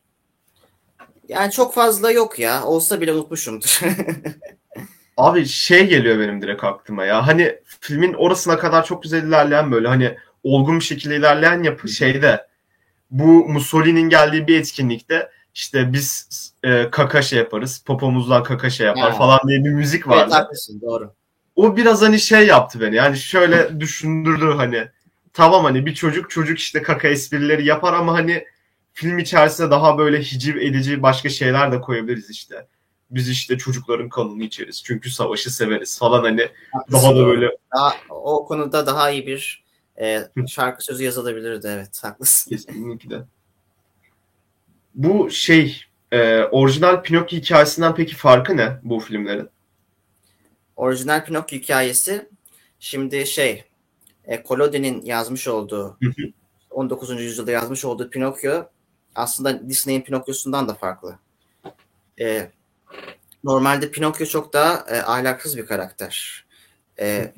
[1.29, 2.64] Yani çok fazla yok ya.
[2.64, 3.81] Olsa bile unutmuşumdur.
[5.17, 7.27] Abi şey geliyor benim direkt aklıma ya.
[7.27, 12.47] Hani filmin orasına kadar çok güzel ilerleyen böyle hani olgun bir şekilde ilerleyen yapı şeyde
[13.11, 16.29] bu Mussolini'nin geldiği bir etkinlikte işte biz
[16.62, 19.19] e, kaka şey yaparız, popomuzdan kaka şey yapar Ha.
[19.19, 20.35] falan diye bir müzik evet vardı.
[20.35, 21.12] haklısın doğru.
[21.57, 22.95] o biraz hani şey yaptı beni.
[22.97, 24.88] Yani şöyle düşündürdü hani.
[25.33, 28.45] Tamam hani bir çocuk çocuk işte kaka esprileri yapar ama hani
[28.93, 32.67] film içerisinde daha böyle hiciv edici başka şeyler de koyabiliriz işte.
[33.11, 34.83] Biz işte çocukların kanını içeriz.
[34.85, 39.64] Çünkü savaşı severiz falan hani Haklısın, daha da böyle Daha, o konuda daha iyi bir
[40.01, 42.51] e, şarkı sözü yazılabilirdi evet haklısın.
[42.51, 43.17] kesinlikle.
[44.95, 49.49] Bu şey e, orijinal Pinokyo hikayesinden peki farkı ne bu filmlerin?
[50.77, 52.29] Orijinal Pinokyo hikayesi
[52.81, 53.65] şimdi şey
[54.25, 56.23] e, Collodi'nin yazmış olduğu Hı hı.
[56.71, 57.21] 19.
[57.21, 58.65] yüzyılda yazmış olduğu Pinokyo
[59.15, 61.19] aslında Disney'in Pinokyo'sundan da farklı.
[62.21, 62.51] E,
[63.45, 66.45] normalde Pinokyo çok daha e, ahlaksız bir karakter.
[67.01, 67.33] E,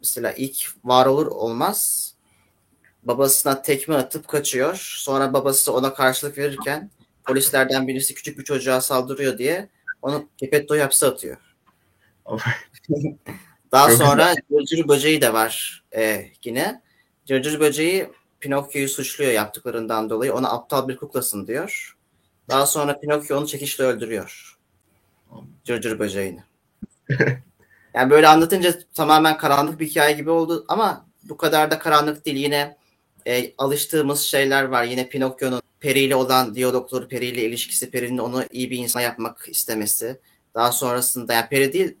[0.00, 2.11] mesela ilk var olur olmaz
[3.02, 4.76] babasına tekme atıp kaçıyor.
[4.98, 6.90] Sonra babası ona karşılık verirken
[7.24, 9.68] polislerden birisi küçük bir çocuğa saldırıyor diye
[10.02, 11.36] onu Geppetto'yu hapse atıyor.
[13.72, 16.82] Daha sonra Cırcır Böceği de var e, yine.
[17.26, 18.08] Cırcır Böceği
[18.40, 20.34] Pinokyo'yu suçluyor yaptıklarından dolayı.
[20.34, 21.96] Ona aptal bir kuklasın diyor.
[22.48, 24.58] Daha sonra Pinokyo onu çekişle öldürüyor.
[25.64, 26.42] Cırcır Böceğini.
[27.94, 32.36] Yani böyle anlatınca tamamen karanlık bir hikaye gibi oldu ama bu kadar da karanlık değil.
[32.36, 32.76] Yine
[33.26, 34.84] e, alıştığımız şeyler var.
[34.84, 39.48] Yine Pinokyo'nun Peri ile olan diyalogları, Peri ile ilişkisi, Peri'nin onu iyi bir insan yapmak
[39.48, 40.20] istemesi.
[40.54, 41.96] Daha sonrasında yani Peri değil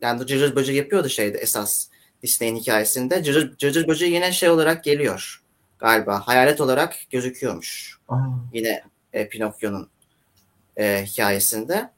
[0.00, 1.88] yani Cırcır Böceği yapıyordu şeyde esas
[2.22, 3.22] Disney'in hikayesinde.
[3.22, 5.42] Cırcır, Cırcır Böceği yine şey olarak geliyor
[5.78, 6.20] galiba.
[6.20, 7.98] Hayalet olarak gözüküyormuş.
[8.08, 8.18] Aa,
[8.52, 8.82] Yine
[9.12, 9.88] e, Pinokyo'nun
[10.76, 11.90] e, hikayesinde.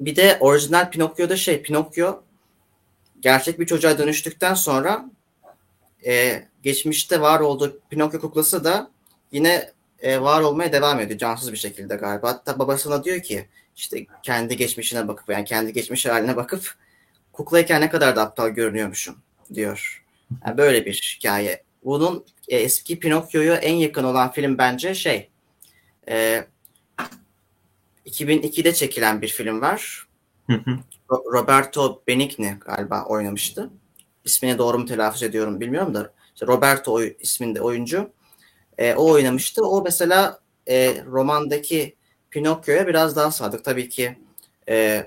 [0.00, 2.22] Bir de orijinal Pinokyo'da şey Pinokyo
[3.20, 5.10] gerçek bir çocuğa dönüştükten sonra
[6.06, 8.90] e, geçmişte var olduğu Pinokyo kuklası da
[9.32, 12.28] yine e, var olmaya devam ediyor cansız bir şekilde galiba.
[12.28, 16.74] Hatta babasına diyor ki işte kendi geçmişine bakıp yani kendi geçmiş haline bakıp
[17.32, 19.16] kuklayken ne kadar da aptal görünüyormuşum
[19.54, 20.04] diyor.
[20.46, 21.62] Yani böyle bir hikaye.
[21.84, 25.28] Bunun e, eski Pinokyo'ya en yakın olan film bence şey
[26.08, 26.44] e,
[28.06, 30.06] 2002'de çekilen bir film var.
[30.46, 30.78] hı hı.
[31.10, 33.70] Ro- Roberto Benigni galiba oynamıştı.
[34.24, 36.12] İsmini doğru mu telaffuz ediyorum bilmiyorum da.
[36.38, 38.10] İşte Roberto oy, isminde oyuncu.
[38.78, 39.64] E, o oynamıştı.
[39.64, 41.96] O mesela e, romandaki
[42.30, 43.64] Pinokyo'ya biraz daha sadık.
[43.64, 44.18] Tabii ki
[44.68, 45.06] e,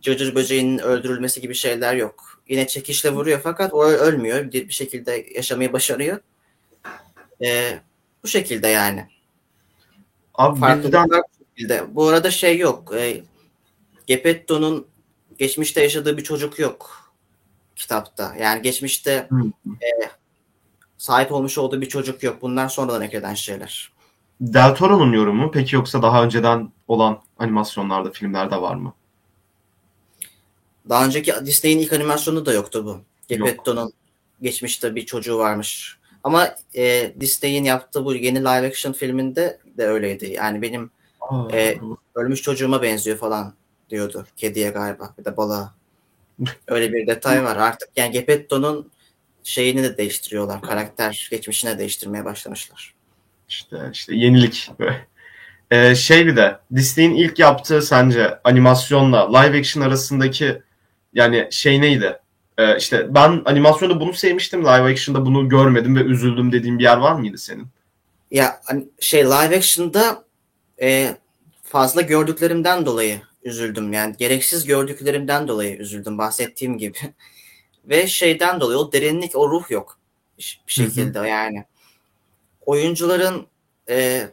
[0.00, 2.42] Cırcır böceğinin öldürülmesi gibi şeyler yok.
[2.48, 4.52] Yine çekişle vuruyor fakat o ölmüyor.
[4.52, 6.18] Bir, bir şekilde yaşamayı başarıyor.
[7.44, 7.78] E,
[8.24, 9.06] bu şekilde yani.
[10.34, 11.94] Abi Farklılıklar bu şekilde.
[11.94, 12.94] Bu arada şey yok.
[12.96, 13.22] E,
[14.06, 14.86] Geppetto'nun
[15.38, 17.12] geçmişte yaşadığı bir çocuk yok
[17.76, 18.34] kitapta.
[18.40, 19.28] Yani geçmişte
[19.82, 20.18] e,
[20.98, 22.42] sahip olmuş olduğu bir çocuk yok.
[22.42, 23.92] Bunlar sonradan eklenen şeyler.
[24.40, 28.94] Del Toro'nun yorumu peki yoksa daha önceden olan animasyonlarda, filmlerde var mı?
[30.88, 33.00] Daha önceki Disney'in ilk animasyonu da yoktu bu.
[33.28, 33.92] Geppetto'nun
[34.42, 35.98] geçmişte bir çocuğu varmış.
[36.24, 40.32] Ama e, Disney'in yaptığı bu yeni live action filminde de öyleydi.
[40.32, 41.80] Yani benim Aa, E,
[42.14, 43.54] ölmüş çocuğuma benziyor falan
[43.90, 44.26] diyordu.
[44.36, 45.74] Kediye galiba bir de balığa.
[46.66, 47.56] Öyle bir detay var.
[47.56, 48.90] Artık yani Geppetto'nun
[49.48, 50.62] şeyini de değiştiriyorlar.
[50.62, 52.94] Karakter geçmişine değiştirmeye başlamışlar.
[53.48, 54.70] işte işte yenilik.
[55.70, 60.62] Ee, şey bir de Disney'in ilk yaptığı sence animasyonla live action arasındaki
[61.14, 62.18] yani şey neydi?
[62.58, 66.96] Ee, işte ben animasyonda bunu sevmiştim, live action'da bunu görmedim ve üzüldüm dediğin bir yer
[66.96, 67.66] var mıydı senin?
[68.30, 70.24] Ya hani şey live action'da
[70.82, 71.16] e,
[71.62, 73.92] fazla gördüklerimden dolayı üzüldüm.
[73.92, 76.98] Yani gereksiz gördüklerimden dolayı üzüldüm bahsettiğim gibi.
[77.88, 79.98] Ve şeyden dolayı o derinlik, o ruh yok
[80.38, 81.64] bir şekilde yani.
[82.66, 83.46] Oyuncuların
[83.88, 84.28] e,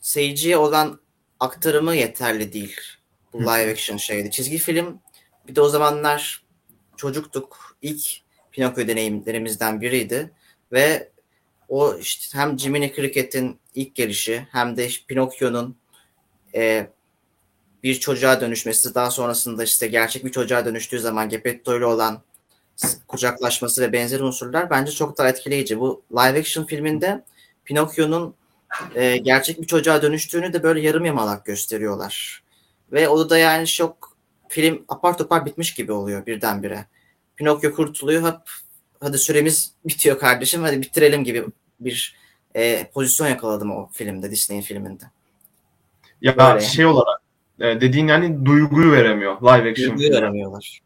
[0.00, 1.00] seyirciye olan
[1.40, 2.80] aktarımı yeterli değil.
[3.32, 4.30] Bu live action şeydi.
[4.30, 5.00] Çizgi film
[5.48, 6.44] bir de o zamanlar
[6.96, 7.76] çocuktuk.
[7.82, 8.06] İlk
[8.50, 10.30] Pinokyo deneyimlerimizden biriydi.
[10.72, 11.10] Ve
[11.68, 15.76] o işte hem Jiminy Cricket'in ilk gelişi hem de işte Pinokyo'nun
[16.54, 16.90] e,
[17.82, 22.22] bir çocuğa dönüşmesi daha sonrasında işte gerçek bir çocuğa dönüştüğü zaman Geppetto ile olan
[23.08, 25.80] kucaklaşması ve benzeri unsurlar bence çok daha etkileyici.
[25.80, 27.24] Bu live action filminde
[27.64, 28.34] Pinokyo'nun
[28.94, 32.42] e, gerçek bir çocuğa dönüştüğünü de böyle yarım yamalak gösteriyorlar.
[32.92, 34.16] Ve o da yani şok
[34.48, 36.86] film apar topar bitmiş gibi oluyor birdenbire.
[37.36, 38.40] Pinokyo kurtuluyor hop
[39.00, 41.44] hadi süremiz bitiyor kardeşim hadi bitirelim gibi
[41.80, 42.16] bir
[42.54, 45.04] e, pozisyon yakaladım o filmde Disney'in filminde.
[46.20, 46.60] Ya Böyle.
[46.60, 47.20] şey olarak
[47.60, 49.90] e, dediğin yani duyguyu veremiyor live action.
[49.90, 50.83] Duyguyu veremiyorlar.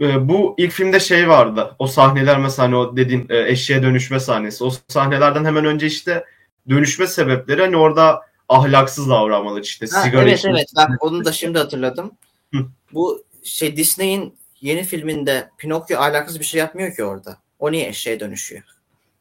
[0.00, 1.74] E, bu ilk filmde şey vardı.
[1.78, 4.64] O sahneler mesela hani o dediğin e, eşeğe dönüşme sahnesi.
[4.64, 6.24] O sahnelerden hemen önce işte
[6.68, 10.56] dönüşme sebepleri hani orada ahlaksız davranmaları işte Ha, sigara evet içmesi.
[10.56, 12.12] evet bak onu da şimdi hatırladım.
[12.54, 12.58] Hı.
[12.92, 17.36] Bu şey Disney'in yeni filminde Pinokyo ahlaksız bir şey yapmıyor ki orada.
[17.58, 18.62] O niye eşeğe dönüşüyor?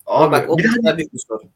[0.05, 1.49] Abi, bak o bir de bir hani büyük bir sorun.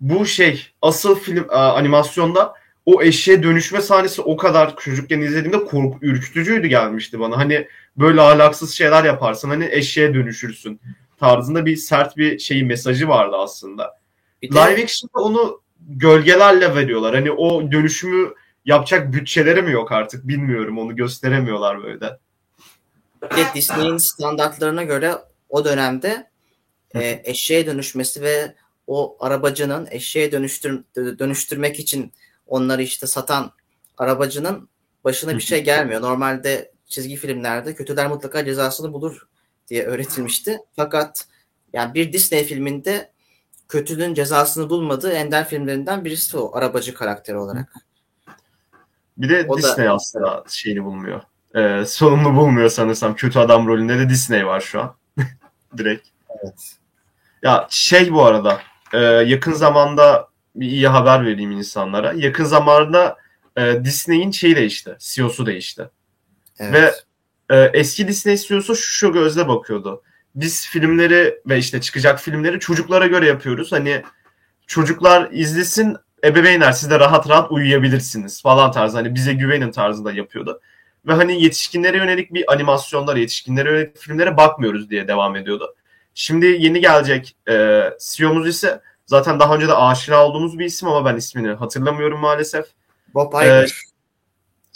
[0.00, 2.54] bu şey asıl film e, animasyonda
[2.86, 7.36] o eşeğe dönüşme sahnesi o kadar çocukken izlediğimde korku ürkütücüydü gelmişti bana.
[7.36, 10.80] Hani böyle ahlaksız şeyler yaparsın hani eşeğe dönüşürsün
[11.20, 14.00] tarzında bir sert bir şeyi mesajı vardı aslında.
[14.42, 17.14] Bir de, Live action'da onu gölgelerle veriyorlar.
[17.14, 20.78] Hani o dönüşümü yapacak bütçeleri mi yok artık bilmiyorum.
[20.78, 22.18] Onu gösteremiyorlar böyle.
[23.22, 25.14] bir de Disney'in standartlarına göre
[25.48, 26.30] o dönemde
[26.94, 28.54] e, eşeğe dönüşmesi ve
[28.86, 32.12] o arabacının eşeğe dönüştür, dönüştürmek için
[32.46, 33.52] onları işte satan
[33.98, 34.68] arabacının
[35.04, 36.02] başına bir şey gelmiyor.
[36.02, 39.28] Normalde çizgi filmlerde kötüler mutlaka cezasını bulur
[39.68, 40.58] diye öğretilmişti.
[40.76, 41.24] Fakat
[41.72, 43.12] yani bir Disney filminde
[43.68, 47.74] kötülüğün cezasını bulmadığı ender filmlerinden birisi o arabacı karakteri olarak.
[49.18, 51.20] Bir de O da- Disney aslında şeyini bulmuyor.
[51.54, 53.14] Ee, sonunu bulmuyor sanırsam.
[53.14, 54.94] Kötü adam rolünde de Disney var şu an.
[55.78, 56.08] Direkt.
[56.42, 56.76] Evet.
[57.42, 58.60] Ya şey bu arada
[58.92, 62.12] e, yakın zamanda bir iyi haber vereyim insanlara.
[62.16, 63.16] Yakın zamanda
[63.56, 64.96] e, Disney'in şeyi değişti.
[64.98, 65.90] CEO'su değişti.
[66.60, 67.04] Evet.
[67.48, 70.02] Ve e, eski Disney CEO'su şu gözle bakıyordu.
[70.34, 73.72] Biz filmleri ve işte çıkacak filmleri çocuklara göre yapıyoruz.
[73.72, 74.02] Hani
[74.66, 78.96] çocuklar izlesin ebeveynler siz de rahat rahat uyuyabilirsiniz falan tarzı.
[78.96, 80.60] Hani bize güvenin tarzında yapıyordu.
[81.06, 85.74] Ve hani yetişkinlere yönelik bir animasyonlara, yetişkinlere yönelik filmlere bakmıyoruz diye devam ediyordu.
[86.14, 91.04] Şimdi yeni gelecek e, CEO'muz ise zaten daha önce de aşina olduğumuz bir isim ama
[91.04, 92.64] ben ismini hatırlamıyorum maalesef.
[93.14, 93.89] Bob Iger.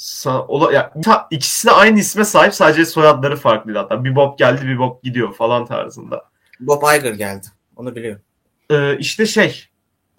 [0.04, 4.04] Sa- ola, ya, ta- ikisi de aynı isme sahip sadece soyadları farklıydı hatta.
[4.04, 6.24] Bir Bob geldi bir Bob gidiyor falan tarzında.
[6.60, 7.46] Bob Iger geldi.
[7.76, 8.22] Onu biliyorum.
[8.70, 9.68] Ee, işte şey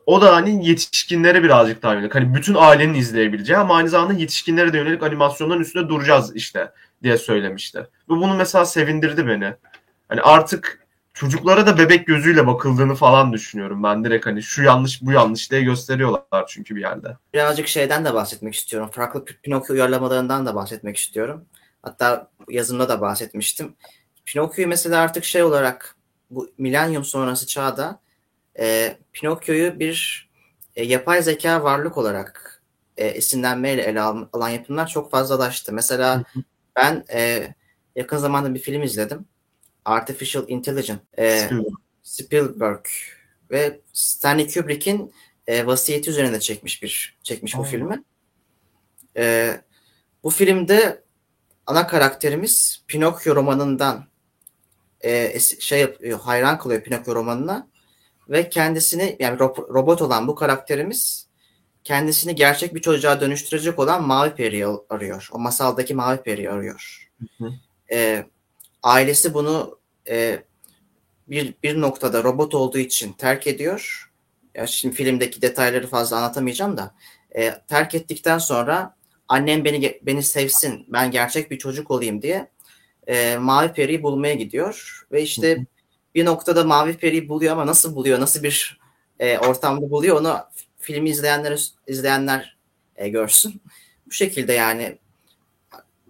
[0.06, 2.16] o da hani yetişkinlere birazcık daha yönelik.
[2.16, 6.72] Hani bütün ailenin izleyebileceği ama aynı zamanda yetişkinlere de yönelik animasyonların üstünde duracağız işte
[7.04, 7.80] diye söylemişti.
[7.80, 9.54] Ve bunu mesela sevindirdi beni.
[10.10, 10.85] Hani artık
[11.16, 13.84] çocuklara da bebek gözüyle bakıldığını falan düşünüyorum.
[13.84, 17.18] Ben direkt hani şu yanlış bu yanlış diye gösteriyorlar çünkü bir yerde.
[17.34, 18.90] Birazcık şeyden de bahsetmek istiyorum.
[18.92, 21.46] Farklı Pinokyo uyarlamalarından da bahsetmek istiyorum.
[21.82, 23.76] Hatta yazımda da bahsetmiştim.
[24.26, 25.96] Pinokyo'yu mesela artık şey olarak
[26.30, 28.00] bu milenyum sonrası çağda
[28.60, 30.30] e, Pinokyo'yu bir
[30.76, 32.62] e, yapay zeka varlık olarak
[32.98, 35.74] e, esinlenmeyle ele al- alan yapımlar çok fazlalaştı.
[35.74, 36.24] Mesela
[36.76, 37.54] ben e,
[37.96, 39.26] yakın zamanda bir film izledim.
[39.86, 41.02] Artificial Intelligence.
[41.18, 41.74] E, Spielberg.
[42.04, 42.86] Spielberg
[43.52, 45.14] ve Stanley Kubrick'in
[45.48, 47.64] e, vasiyeti üzerine çekmiş bir çekmiş bu Aa.
[47.64, 48.04] filmi.
[49.18, 49.56] E,
[50.24, 51.04] bu filmde
[51.68, 54.08] ana karakterimiz Pinokyo romanından
[55.02, 57.68] e, şey yapıyor, hayran kalıyor Pinokyo romanına
[58.30, 61.28] ve kendisini yani ro- robot olan bu karakterimiz
[61.84, 65.30] kendisini gerçek bir çocuğa dönüştürecek olan Mavi Peri'yi arıyor.
[65.32, 67.12] O masaldaki Mavi Peri'yi arıyor.
[67.20, 67.54] Hı hı.
[67.92, 68.26] E,
[68.86, 70.44] ailesi bunu e,
[71.28, 74.12] bir, bir noktada robot olduğu için terk ediyor.
[74.56, 76.96] Ya şimdi filmdeki detayları fazla anlatamayacağım da
[77.36, 78.96] e, terk ettikten sonra
[79.28, 82.52] annem beni beni sevsin, ben gerçek bir çocuk olayım diye
[83.08, 85.66] e, Mavi Peri'yi bulmaya gidiyor ve işte
[86.16, 88.80] bir noktada Mavi Peri'yi buluyor ama nasıl buluyor, nasıl bir
[89.20, 90.38] e, ortamda buluyor onu
[90.80, 92.58] filmi izleyenler izleyenler
[92.96, 93.62] e, görsün.
[94.08, 94.98] Bu şekilde yani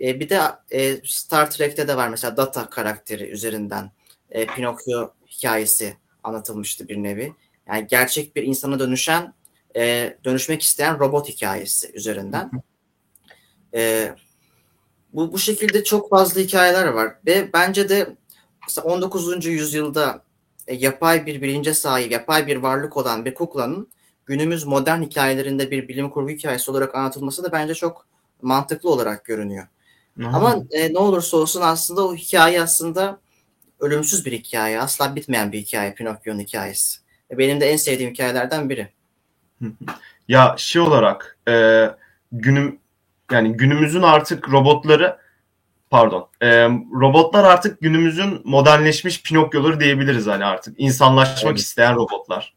[0.02, 3.92] e, bir de e, Star Trek'te de var mesela Data karakteri üzerinden
[4.32, 7.34] e, Pinokyo hikayesi anlatılmıştı bir nevi.
[7.68, 9.34] Yani gerçek bir insana dönüşen,
[9.76, 12.52] e, dönüşmek isteyen robot hikayesi üzerinden.
[13.74, 14.12] E,
[15.14, 18.16] bu bu şekilde çok fazla hikayeler var ve bence de
[18.68, 19.46] mesela 19.
[19.46, 20.24] yüzyılda
[20.68, 23.90] e, yapay bir bilince sahip, yapay bir varlık olan bir kuklanın
[24.26, 28.08] günümüz modern hikayelerinde bir bilim kurgu hikayesi olarak anlatılması da bence çok
[28.42, 29.68] mantıklı olarak görünüyor.
[30.24, 33.20] Ama e, ne olursa olsun aslında o hikaye aslında
[33.80, 34.82] ölümsüz bir hikaye.
[34.82, 37.00] Asla bitmeyen bir hikaye Pinokyo'nun hikayesi.
[37.32, 38.90] Ve Benim de en sevdiğim hikayelerden biri.
[40.28, 41.86] Ya şey olarak e,
[42.32, 42.80] günüm
[43.32, 45.18] yani günümüzün artık robotları
[45.90, 46.48] pardon e,
[47.02, 51.60] robotlar artık günümüzün modernleşmiş Pinokyo'ları diyebiliriz hani artık insanlaşmak Evet.
[51.60, 52.54] isteyen robotlar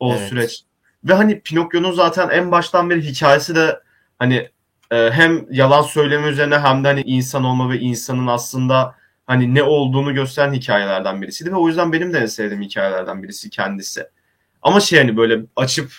[0.00, 0.28] o Evet.
[0.28, 0.62] süreç
[1.04, 3.80] ve hani Pinokyo'nun zaten en baştan beri hikayesi de
[4.18, 4.50] hani e,
[4.90, 8.94] hem yalan söyleme üzerine hem de hani insan olma ve insanın aslında
[9.26, 13.50] hani ne olduğunu gösteren hikayelerden birisiydi ve o yüzden benim de en sevdiğim hikayelerden birisi
[13.50, 14.08] kendisi.
[14.62, 15.92] Ama şey hani böyle açıp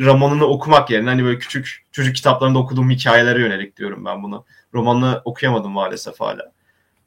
[0.00, 4.44] romanını okumak yerine hani böyle küçük çocuk kitaplarında okuduğum hikayelere yönelik diyorum ben bunu.
[4.74, 6.52] Romanını okuyamadım maalesef hala.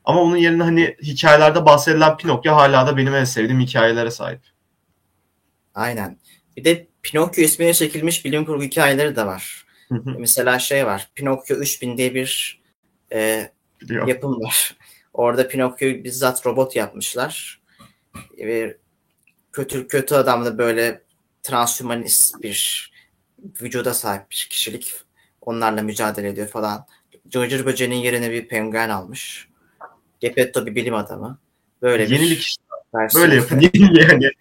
[0.06, 4.42] Ama onun yerine hani hikayelerde bahsedilen Pinokyo hala da benim en sevdiğim hikayelere sahip.
[5.76, 6.18] Aynen.
[6.58, 9.65] Bir de Pinokyo ismine çekilmiş bilim kurgu hikayeleri de var.
[9.90, 11.10] Hı hı, Mesela şey var.
[11.16, 12.62] Pinokyo 3000 diye bir
[13.14, 13.52] e,
[13.90, 14.78] yapım var.
[15.14, 17.62] Orada Pinokyo'yu bizzat robot yapmışlar.
[18.38, 18.78] Ve
[19.54, 21.02] kötü kötü adam da böyle
[21.44, 22.92] transhumanist bir
[23.62, 24.94] vücuda sahip bir kişilik.
[25.42, 26.86] Onlarla mücadele ediyor falan.
[27.28, 29.48] Cırcır böceğinin yerine bir penguen almış.
[30.20, 31.40] Geppetto bir bilim adamı.
[31.82, 32.64] Böyle bir Yenilik işte.
[32.96, 33.24] versiyon.
[33.24, 33.60] Böyle yapın.
[33.74, 34.32] yani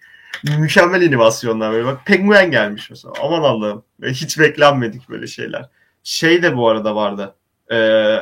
[0.43, 1.85] mükemmel animasyonlar böyle.
[1.85, 3.13] Bak penguen gelmiş mesela.
[3.21, 3.83] Aman Allah'ım.
[4.03, 5.69] Hiç beklenmedik böyle şeyler.
[6.03, 7.35] Şey de bu arada vardı.
[7.71, 8.17] Ee,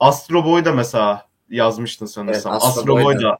[0.00, 2.52] Astro Boy da mesela yazmıştın sanırsam.
[2.52, 3.38] Evet, Astro Astro Boy da.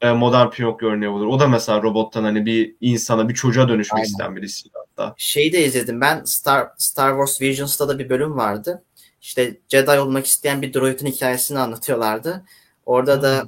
[0.00, 1.26] e, modern Pinokyo örneği olur.
[1.26, 4.06] O da mesela robottan hani bir insana, bir çocuğa dönüşmek Aynen.
[4.06, 5.14] isteyen birisiydi hatta.
[5.16, 6.24] Şeyi de izledim ben.
[6.24, 8.82] Star, Star Wars Visions'ta da bir bölüm vardı.
[9.20, 12.44] İşte Jedi olmak isteyen bir droid'in hikayesini anlatıyorlardı.
[12.86, 13.44] Orada da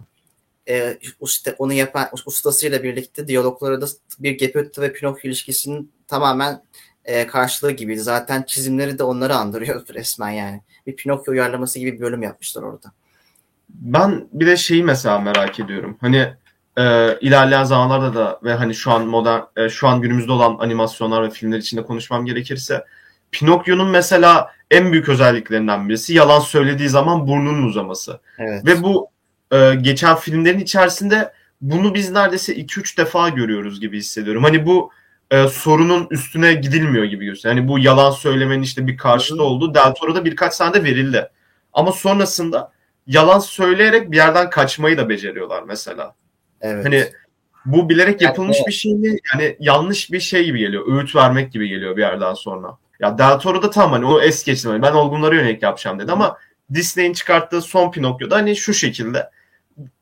[0.68, 3.87] e, usta, onu yapan ustasıyla birlikte diyalogları da
[4.18, 6.62] bir Geppetto ve Pinokyo ilişkisinin tamamen
[7.05, 8.00] e, karşılığı gibiydi.
[8.00, 10.61] Zaten çizimleri de onları andırıyor resmen yani.
[10.87, 12.92] Bir Pinokyo uyarlaması gibi bir bölüm yapmışlar orada.
[13.68, 15.96] Ben bir de şeyi mesela merak ediyorum.
[16.00, 16.33] Hani
[16.79, 21.22] e, ilerleyen zamanlarda da ve hani şu an modern e, şu an günümüzde olan animasyonlar
[21.22, 22.85] ve filmler içinde konuşmam gerekirse
[23.31, 28.20] Pinokyo'nun mesela en büyük özelliklerinden birisi yalan söylediği zaman burnunun uzaması.
[28.38, 28.66] Evet.
[28.66, 29.11] Ve bu
[29.52, 34.44] e, geçen filmlerin içerisinde bunu biz neredeyse 2-3 defa görüyoruz gibi hissediyorum.
[34.44, 34.90] Hani bu
[35.30, 37.59] e, sorunun üstüne gidilmiyor gibi gösteriyor.
[37.59, 41.28] Hani bu yalan söylemenin işte bir karşılığı olduğu Del Toro'da birkaç tane de verildi.
[41.72, 42.72] Ama sonrasında
[43.06, 46.14] yalan söyleyerek bir yerden kaçmayı da beceriyorlar mesela.
[46.61, 46.85] Evet.
[46.85, 47.04] Hani
[47.66, 48.66] bu bilerek Yani yapılmış evet.
[48.66, 49.16] bir şey mi?
[49.35, 50.85] Yani yanlış bir şey gibi geliyor.
[50.92, 52.78] Öğüt vermek gibi geliyor bir yerden sonra.
[53.00, 54.70] Ya Del Toro da tam hani onu es geçtim.
[54.70, 56.38] Hani ben olgunlara yönelik yapacağım dedi ama
[56.74, 59.31] Disney'in çıkarttığı son Pinokyo'da hani şu şekilde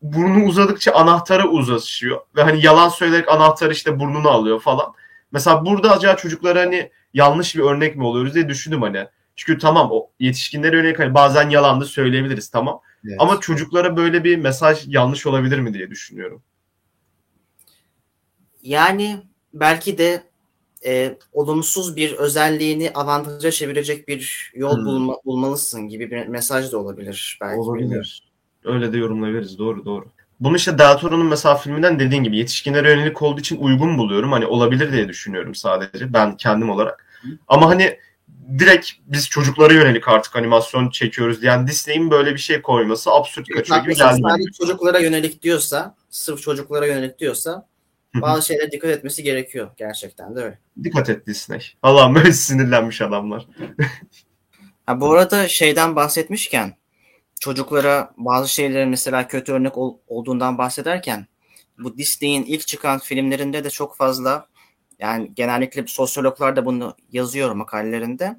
[0.02, 4.94] burnu uzadıkça anahtarı uzlaşıyor ve hani yalan söyleyerek anahtarı işte burnunu alıyor falan.
[5.32, 9.06] Mesela burada acaba çocuklara hani yanlış bir örnek mi oluyoruz diye düşündüm hani.
[9.36, 12.80] Çünkü tamam o yetişkinlere yönelik hani bazen yalan da söyleyebiliriz tamam.
[13.04, 13.16] Evet.
[13.18, 16.42] Ama çocuklara böyle bir mesaj yanlış olabilir mi diye düşünüyorum.
[18.62, 19.22] Yani
[19.54, 20.22] belki de
[20.86, 24.84] e, olumsuz bir özelliğini avantaja çevirecek bir yol Hmm.
[24.84, 27.60] bulma, bulmalısın gibi bir mesaj da olabilir belki.
[27.74, 28.08] bilmiyorum.
[28.64, 29.58] Öyle de yorumlayabiliriz.
[29.58, 30.04] Doğru doğru.
[30.40, 34.32] Bunu işte Del Toro'nun mesela filminden dediğin gibi yetişkinlere yönelik olduğu için uygun buluyorum.
[34.32, 37.06] Hani olabilir diye düşünüyorum sadece ben kendim olarak.
[37.48, 37.98] Ama hani
[38.58, 43.82] direkt biz çocuklara yönelik artık animasyon çekiyoruz diyen Disney'in böyle bir şey koyması absürt kaçıyor
[43.82, 44.22] gibi geldi.
[44.60, 47.66] çocuklara yönelik diyorsa, sırf çocuklara yönelik diyorsa.
[48.14, 49.70] Bazı şeylere dikkat etmesi gerekiyor.
[49.76, 50.58] Gerçekten de öyle.
[50.82, 51.60] Dikkat et Disney.
[51.82, 53.46] Allah'ım böyle sinirlenmiş adamlar.
[54.86, 56.76] Ha, bu arada şeyden bahsetmişken
[57.40, 61.26] çocuklara bazı şeylerin mesela kötü örnek ol- olduğundan bahsederken
[61.78, 64.46] bu Disney'in ilk çıkan filmlerinde de çok fazla
[64.98, 68.36] yani genellikle sosyologlar da bunu yazıyor makalelerinde.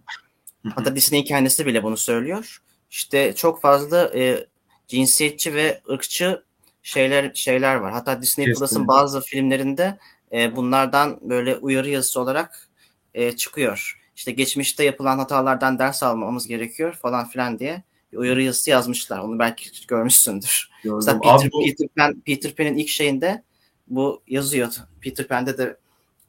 [0.75, 2.61] Hatta Disney kendisi bile bunu söylüyor.
[2.89, 4.47] İşte çok fazla e,
[4.87, 6.43] cinsiyetçi ve ırkçı
[6.85, 7.91] şeyler şeyler var.
[7.91, 9.97] Hatta Disney Plus'ın bazı filmlerinde
[10.31, 12.69] e, bunlardan böyle uyarı yazısı olarak
[13.13, 14.01] e, çıkıyor.
[14.15, 19.19] İşte geçmişte yapılan hatalardan ders almamız gerekiyor falan filan diye bir uyarı yazısı yazmışlar.
[19.19, 20.69] Onu belki görmüşsündür.
[20.83, 21.31] Mesela Gördüm.
[21.31, 23.43] Peter, bu Peter, Pan, Peter Pan'in ilk şeyinde
[23.87, 24.75] bu yazıyordu.
[25.01, 25.77] Peter Pan'de de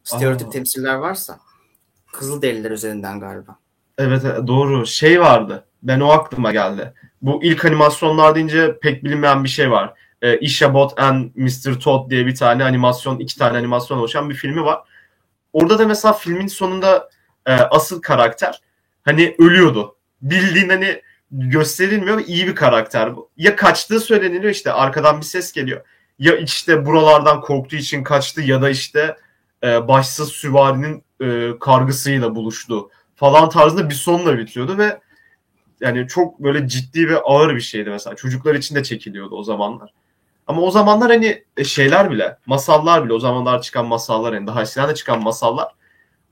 [0.04, 0.50] stereotip Aa.
[0.50, 1.38] temsiller varsa
[2.12, 3.58] Kızılderililer üzerinden galiba.
[3.98, 4.86] Evet evet, doğru.
[4.86, 5.66] Şey vardı.
[5.82, 6.94] Ben o aklıma geldi.
[7.22, 10.05] Bu ilk animasyonlar deyince pek bilinmeyen bir şey var.
[10.22, 11.80] E, Ishabot and Mr.
[11.80, 14.80] Todd diye bir tane animasyon, iki tane animasyon oluşan bir filmi var.
[15.52, 17.08] Orada da mesela filmin sonunda
[17.46, 18.60] e, asıl karakter
[19.04, 19.96] hani ölüyordu.
[20.22, 23.30] Bildiğin hani gösterilmiyor iyi bir karakter bu.
[23.36, 25.80] Ya kaçtığı söyleniliyor işte arkadan bir ses geliyor.
[26.18, 29.16] Ya işte buralardan korktuğu için kaçtı ya da işte
[29.64, 35.00] e, başsız süvarinin e, kargısıyla buluştu falan tarzında bir sonla bitiyordu ve
[35.80, 38.16] yani çok böyle ciddi ve ağır bir şeydi mesela.
[38.16, 39.90] Çocuklar için de çekiliyordu o zamanlar.
[40.46, 44.62] Ama o zamanlar hani e, şeyler bile, masallar bile, o zamanlar çıkan masallar, yani daha
[44.62, 45.68] eskiden de çıkan masallar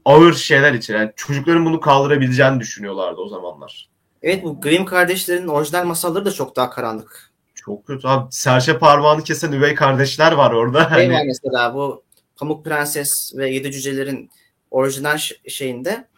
[0.05, 0.95] ağır şeyler için.
[0.95, 3.89] Yani çocukların bunu kaldırabileceğini düşünüyorlardı o zamanlar.
[4.23, 7.31] Evet bu Grimm kardeşlerin orijinal masalları da çok daha karanlık.
[7.55, 8.27] Çok kötü abi.
[8.31, 10.79] Serçe parmağını kesen üvey kardeşler var orada.
[10.79, 12.03] Şey Hani, var mesela bu
[12.37, 14.31] Pamuk Prenses ve Yedi Cücelerin
[14.71, 16.09] orijinal şeyinde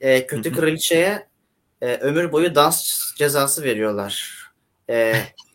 [0.00, 1.26] e, kötü kraliçeye
[1.80, 4.42] e, ömür boyu dans cezası veriyorlar.
[4.90, 5.14] E,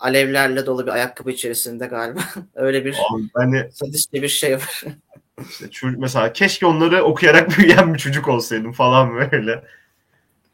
[0.00, 2.20] alevlerle dolu bir ayakkabı içerisinde galiba.
[2.54, 4.84] Öyle bir abi hani sadistçe bir şey var.
[5.50, 9.64] işte çocuk mesela keşke onları okuyarak büyüyen bir çocuk olsaydım falan böyle.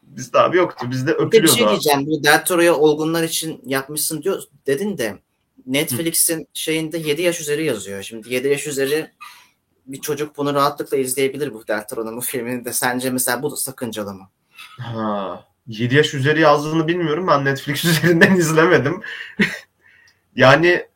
[0.02, 0.87] Bizde abi yoktu.
[0.90, 1.70] Bizde de bir öpülüyordu şey abi.
[1.70, 2.06] diyeceğim.
[2.06, 5.18] Bu Del Toro'ya olgunlar için yapmışsın diyor dedin de
[5.66, 8.02] Netflix'in şeyinde 7 yaş üzeri yazıyor.
[8.02, 9.11] Şimdi 7 yaş üzeri
[9.87, 12.72] bir çocuk bunu rahatlıkla izleyebilir bu Del Toro'nun bu filmini de.
[12.72, 14.28] Sence mesela bu da sakıncalı mı?
[14.78, 17.26] Ha, 7 yaş üzeri yazdığını bilmiyorum.
[17.26, 19.02] Ben Netflix üzerinden izlemedim.
[20.37, 20.87] yani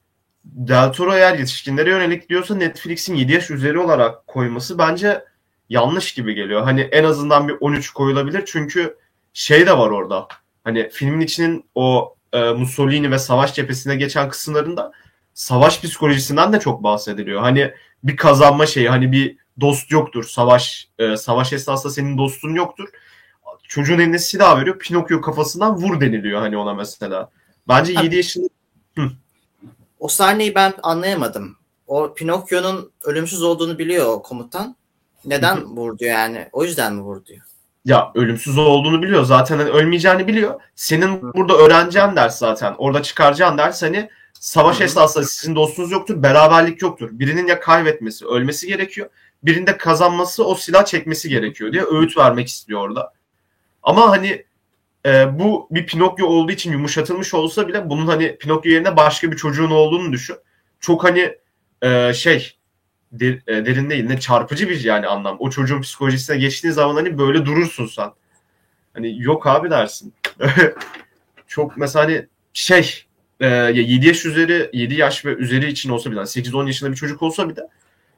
[0.44, 5.24] Del Toro eğer yetişkinlere yönelik diyorsa Netflix'in 7 yaş üzeri olarak koyması bence
[5.68, 6.62] yanlış gibi geliyor.
[6.62, 8.42] Hani en azından bir 13 koyulabilir.
[8.46, 8.96] Çünkü
[9.32, 10.28] şey de var orada.
[10.64, 14.92] Hani filmin içinin o e, Mussolini ve savaş cephesine geçen kısımlarında
[15.34, 17.40] savaş psikolojisinden de çok bahsediliyor.
[17.40, 20.24] Hani bir kazanma şeyi, hani bir dost yoktur.
[20.24, 22.88] Savaş e, savaş esnasında senin dostun yoktur
[23.68, 24.78] çocuğun eline silah veriyor.
[24.78, 27.30] Pinokyo kafasından vur deniliyor hani ona mesela.
[27.68, 28.02] Bence Ha.
[28.02, 28.48] 7 yaşında
[30.00, 31.56] O sahneyi ben anlayamadım.
[31.86, 34.76] O Pinokyo'nun ölümsüz olduğunu biliyor o komutan.
[35.24, 36.48] Neden vurdu yani?
[36.52, 37.30] O yüzden mi vurdu?
[37.84, 39.24] ya ölümsüz olduğunu biliyor.
[39.24, 40.60] Zaten hani ölmeyeceğini biliyor.
[40.74, 42.74] Senin burada öğreneceğin ders zaten.
[42.78, 44.84] Orada çıkaracağın ders hani Savaş Hı hı.
[44.84, 47.08] esnasında sizin dostunuz yoktur, beraberlik yoktur.
[47.12, 49.08] Birinin ya kaybetmesi, ölmesi gerekiyor.
[49.42, 53.12] Birinde kazanması, o silah çekmesi gerekiyor diye öğüt vermek istiyor orada.
[53.82, 54.44] Ama hani
[55.06, 59.36] e, bu bir Pinokyo olduğu için yumuşatılmış olsa bile bunun hani Pinokyo yerine başka bir
[59.36, 60.36] çocuğun olduğunu düşün.
[60.80, 61.38] Çok hani
[61.82, 62.56] e, şey
[63.12, 65.36] der- e, derin değil ne çarpıcı bir yani anlam.
[65.40, 68.10] O çocuğun psikolojisine geçtiğin zaman hani böyle durursun sen.
[68.94, 70.14] Hani yok abi dersin.
[71.46, 73.04] Çok mesela hani şey
[73.40, 76.90] e, ya 7 yaş üzeri 7 yaş ve üzeri için olsa bile hani 8-10 yaşında
[76.90, 77.60] bir çocuk olsa bile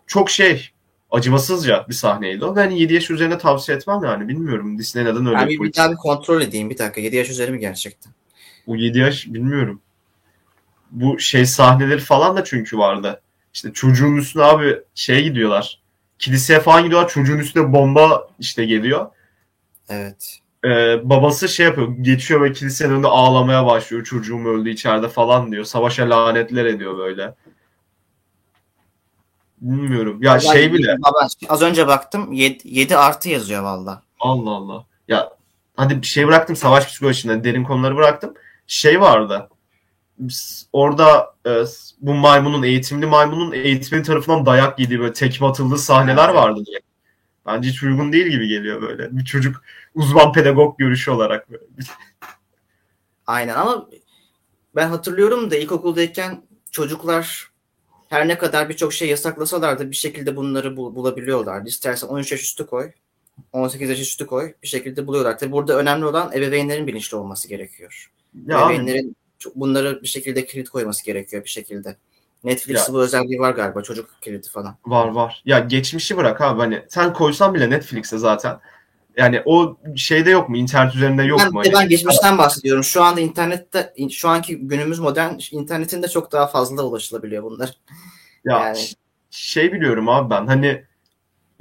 [0.06, 0.70] çok şey
[1.12, 2.56] acımasızca bir sahneydi o.
[2.56, 4.28] Ben 7 yaş üzerine tavsiye etmem yani.
[4.28, 7.00] Bilmiyorum Disney neden öyle Ben bir daha bir kontrol edeyim bir dakika.
[7.00, 8.12] 7 yaş üzeri mi gerçekten?
[8.66, 9.80] Bu 7 yaş bilmiyorum.
[10.90, 13.20] Bu şey sahneleri falan da çünkü vardı.
[13.54, 15.80] İşte çocuğun üstüne abi şeye gidiyorlar.
[16.18, 17.08] Kiliseye falan gidiyorlar.
[17.08, 19.06] Çocuğun üstüne bomba işte geliyor.
[19.88, 20.38] Evet.
[20.64, 21.88] Ee, babası şey yapıyor.
[22.00, 24.04] Geçiyor ve kilisenin önünde ağlamaya başlıyor.
[24.04, 25.64] Çocuğum öldü içeride falan diyor.
[25.64, 27.34] Savaşa lanetler ediyor böyle.
[29.62, 30.18] Bilmiyorum.
[30.22, 30.96] Ya Vallahi şey bile.
[31.48, 34.02] Az önce baktım 7, 7 artı yazıyor valla.
[34.20, 34.86] Allah Allah.
[35.08, 35.30] Ya
[35.76, 38.34] hadi bir şey bıraktım savaş psikolojisinden derin konuları bıraktım.
[38.66, 39.48] Şey vardı.
[40.72, 41.64] Orada e,
[42.00, 46.80] bu maymunun eğitimli maymunun eğitmeni tarafından dayak yediği böyle tekme atıldığı sahneler vardı diye.
[47.46, 49.16] Bence hiç uygun değil gibi geliyor böyle.
[49.16, 49.62] Bir çocuk
[49.94, 51.64] uzman pedagog görüşü olarak böyle.
[53.26, 53.88] Aynen ama
[54.76, 57.51] ben hatırlıyorum da ilkokuldayken çocuklar
[58.12, 61.68] her ne kadar birçok şey yasaklasalar da bir şekilde bunları bul- bulabiliyorlardı.
[61.68, 62.92] İstersen 13 yaş üstü koy,
[63.52, 65.38] 18 yaş üstü koy bir şekilde buluyorlar.
[65.38, 68.10] Tabii burada önemli olan ebeveynlerin bilinçli olması gerekiyor.
[68.46, 71.96] Ya abi, ebeveynlerin çok- bunları bir şekilde kilit koyması gerekiyor bir şekilde.
[72.44, 74.76] Netflix'te bu özelliği var galiba çocuk kilidi falan.
[74.86, 75.42] var var.
[75.44, 78.58] Ya geçmişi bırak abi hani sen koysan bile Netflix'e zaten.
[79.16, 80.56] Yani o şeyde yok mu?
[80.56, 81.64] İnternet üzerinde yok ben, mu?
[81.64, 82.84] de Hani ben geçmişten bahsediyorum.
[82.84, 87.70] Şu anda internette, şu anki günümüz modern internetinde çok daha fazla ulaşılabiliyor bunlar.
[88.44, 88.78] Ya Yani-
[89.30, 90.84] şey biliyorum abi ben hani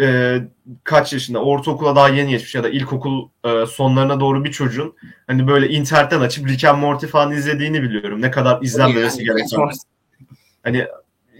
[0.01, 0.37] e,
[0.83, 4.95] kaç yaşında ortaokula daha yeni geçmiş ya da ilkokul e, sonlarına doğru bir çocuğun
[5.27, 8.21] hani böyle internetten açıp Rick and Morty falan izlediğini biliyorum.
[8.21, 9.69] Ne kadar izlenmemesi Yani- gereken.
[10.63, 10.87] Hani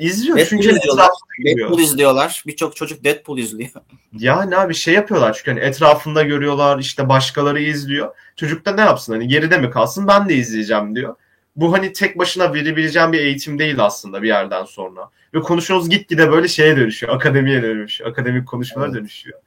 [0.01, 1.09] izliyor Deadpool çünkü izliyorlar.
[1.45, 2.43] Deadpool izliyorlar.
[2.47, 3.69] Birçok çocuk Deadpool izliyor.
[4.17, 8.15] Yani abi şey yapıyorlar çünkü hani etrafında görüyorlar işte başkaları izliyor.
[8.35, 11.15] Çocuk da ne yapsın hani geride mi kalsın ben de izleyeceğim diyor.
[11.55, 15.09] Bu hani tek başına verebileceğim bir eğitim değil aslında bir yerden sonra.
[15.33, 17.15] Ve konuşmamız gitgide böyle şeye dönüşüyor.
[17.15, 18.09] Akademiye dönüşüyor.
[18.09, 18.99] Akademik konuşmalara Evet.
[18.99, 19.39] dönüşüyor.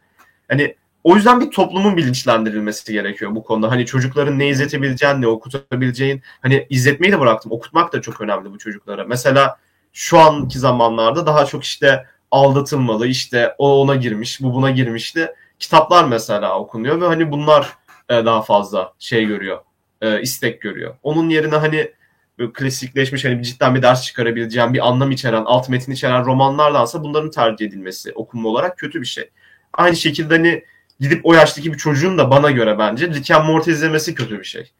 [0.48, 3.70] Hani o yüzden bir toplumun bilinçlendirilmesi gerekiyor bu konuda.
[3.70, 6.22] Hani çocukların ne izletebileceğin, ne okutabileceğin.
[6.42, 7.52] Hani izletmeyi de bıraktım.
[7.52, 9.04] Okutmak da çok önemli bu çocuklara.
[9.04, 9.58] Mesela
[9.94, 15.32] şu anki zamanlarda daha çok işte aldatılmalı, işte o ona girmiş, bu buna girmişti.
[15.58, 17.72] Kitaplar mesela okunuyor ve hani bunlar
[18.08, 19.62] e, daha fazla şey görüyor,
[20.00, 20.94] e, istek görüyor.
[21.02, 21.92] Onun yerine hani
[22.52, 27.66] klasikleşmiş hani cidden bir ders çıkarabileceğim, bir anlam içeren, alt metin içeren romanlardansa bunların tercih
[27.66, 29.30] edilmesi okunma olarak kötü bir şey.
[29.72, 30.64] Aynı şekilde hani
[31.00, 34.44] gidip o yaştaki bir çocuğun da bana göre bence Rick and Morty izlemesi kötü bir
[34.44, 34.70] şey.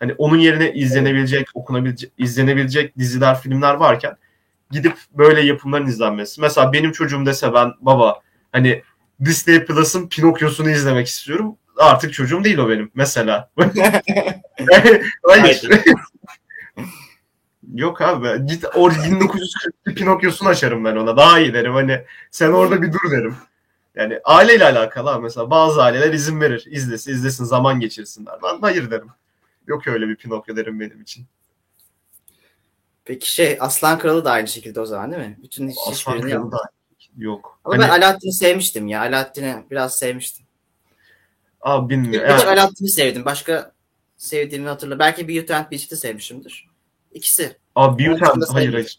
[0.00, 4.16] Hani onun yerine izlenebilecek, okunabilecek, izlenebilecek diziler, filmler varken
[4.70, 6.40] gidip böyle yapımların izlenmesi.
[6.40, 8.20] Mesela benim çocuğum dese ben baba
[8.52, 8.82] hani
[9.24, 11.56] Disney Plus'ın Pinokyo'sunu izlemek istiyorum.
[11.76, 13.50] Artık çocuğum değil o benim mesela.
[15.22, 15.62] Hayır.
[17.74, 21.16] Yok abi git or 1940 Pinokyo'sunu açarım ben ona.
[21.16, 23.36] Daha iyi derim hani sen orada bir dur derim.
[23.94, 26.64] Yani aileyle alakalı abi mesela bazı aileler izin verir.
[26.70, 28.34] izlesin izlesin zaman geçirsinler.
[28.42, 29.08] Ben hayır derim.
[29.66, 31.26] Yok öyle bir Pinokyo derim benim için.
[33.04, 35.38] Peki şey Aslan Kralı da aynı şekilde o zaman değil mi?
[35.42, 36.52] Bütün hiç, Aslan Kralı yok.
[36.52, 36.58] da
[37.16, 37.58] yok.
[37.64, 39.00] Ama Hani, ben Alaaddin'i sevmiştim ya.
[39.00, 40.46] Alaaddin'i biraz sevmiştim.
[41.60, 42.28] abi Bir, bilmiyorum.
[42.28, 43.24] bir Yani, Alaaddin'i sevdim.
[43.24, 43.72] Başka
[44.16, 44.98] sevdiğimi hatırla.
[44.98, 46.68] Belki Beauty and Beast'i sevmişimdir.
[47.12, 47.56] İkisi.
[47.74, 48.42] abi Beauty and...
[48.52, 48.98] Hayır hayır.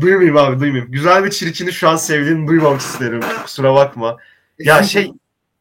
[0.00, 0.92] Duymayayım abi duymayayım.
[0.92, 3.20] Güzel bir çirkini şu an sevdiğini duymamak isterim.
[3.42, 4.16] Kusura bakma.
[4.58, 5.12] Ya şey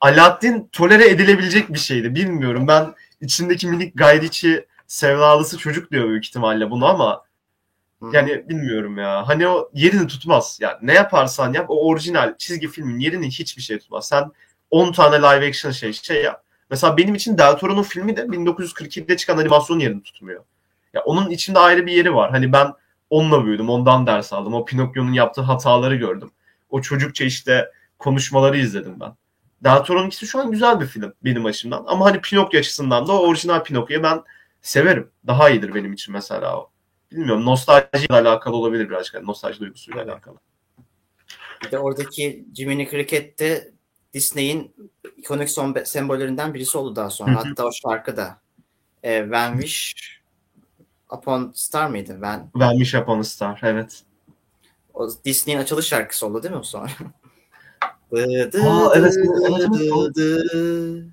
[0.01, 2.15] Alaaddin tolere edilebilecek bir şeydi.
[2.15, 2.67] Bilmiyorum.
[2.67, 7.23] Ben içindeki minik gayriçi sevdalısı çocuk diyor büyük ihtimalle bunu ama.
[8.13, 9.27] Yani bilmiyorum ya.
[9.27, 10.57] Hani o yerini tutmaz.
[10.61, 14.07] Yani ne yaparsan yap o orijinal çizgi filmin yerini hiçbir şey tutmaz.
[14.07, 14.31] Sen
[14.71, 16.43] 10 tane live action şey şey yap.
[16.69, 20.43] Mesela benim için Del Toro'nun filmi de 1942'de çıkan animasyon yerini tutmuyor.
[20.93, 22.31] Ya onun içinde ayrı bir yeri var.
[22.31, 22.73] Hani ben
[23.09, 23.69] onunla büyüdüm.
[23.69, 24.53] Ondan ders aldım.
[24.53, 26.31] O Pinokyo'nun yaptığı hataları gördüm.
[26.69, 29.13] O çocukça işte konuşmaları izledim ben.
[29.63, 31.83] Del Toro'nun ikisi şu an güzel bir film benim açımdan.
[31.87, 34.23] Ama hani Pinokyo açısından da o orijinal Pinokyo'yu ben
[34.61, 35.11] severim.
[35.27, 36.69] Daha iyidir benim için mesela o.
[37.11, 39.13] Bilmiyorum nostaljiyle alakalı olabilir birazcık.
[39.13, 40.37] Yani nostalji duygusuyla alakalı.
[41.65, 43.71] Bir de oradaki Jiminy Cricket de
[44.13, 44.75] Disney'in
[45.17, 47.35] ikonik son sembollerinden birisi oldu daha sonra.
[47.35, 48.41] Hatta o şarkı da
[49.03, 49.93] e, When Wish
[51.11, 52.19] Upon Star mıydı?
[52.21, 53.59] Ben Vermiş Upon a Star.
[53.63, 54.03] Evet.
[54.93, 56.87] o Disney'in açılış şarkısı oldu değil mi o sonra?
[58.13, 61.05] Aa, evet, evet, evet, o- dı dı.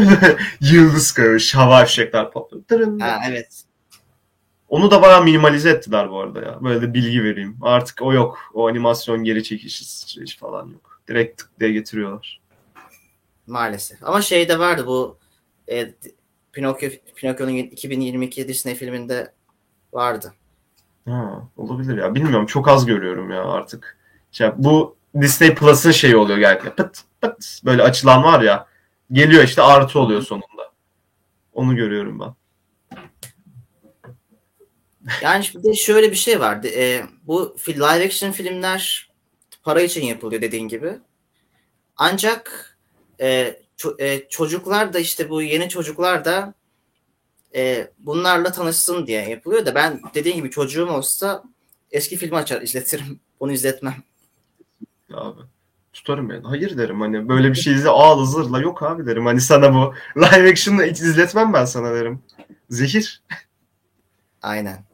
[0.60, 2.98] Yıldız Kavış, Hava Fişekler patladı.
[3.00, 3.64] Ha, evet.
[4.68, 6.58] Onu da bayağı minimalize ettiler bu arada ya.
[6.64, 7.56] Böyle de bilgi vereyim.
[7.62, 8.38] Artık o yok.
[8.54, 11.00] O animasyon geri çekişi sıçrayış falan yok.
[11.08, 12.40] Direkt tık diye getiriyorlar.
[13.46, 13.98] Maalesef.
[14.02, 15.18] Ama şey de vardı bu
[15.70, 15.94] e,
[16.52, 19.32] Pinokyo Pinokyo'nun 2022 Disney filminde
[19.92, 20.34] vardı.
[21.08, 22.14] Ha, olabilir ya.
[22.14, 22.46] Bilmiyorum.
[22.46, 23.98] Çok az görüyorum ya artık.
[24.32, 26.74] Şey, bu Disney Plus'ın şeyi oluyor genellikle.
[26.74, 28.66] Pıt pıt böyle açılan var ya.
[29.12, 30.72] Geliyor işte artı oluyor sonunda.
[31.52, 32.34] Onu görüyorum ben.
[35.22, 36.68] Yani bir de şöyle bir şey vardı.
[36.68, 39.10] E, bu live action filmler
[39.62, 40.98] para için yapılıyor dediğin gibi.
[41.96, 42.76] Ancak
[43.20, 46.54] e, ço- e, çocuklar da işte bu yeni çocuklar da
[47.54, 51.42] e, bunlarla tanışsın diye yapılıyor da ben dediğin gibi çocuğum olsa
[51.90, 53.20] eski filmi açar izletirim.
[53.40, 54.02] Bunu izletmem.
[55.12, 55.40] Abi.
[55.96, 56.46] Tutarım yani.
[56.46, 59.26] Hayır derim hani böyle bir şey izle ağla zırla yok abi derim.
[59.26, 62.22] Hani sana bu live action'la izletmem ben sana derim.
[62.70, 63.22] Zehir.
[64.42, 64.84] Aynen.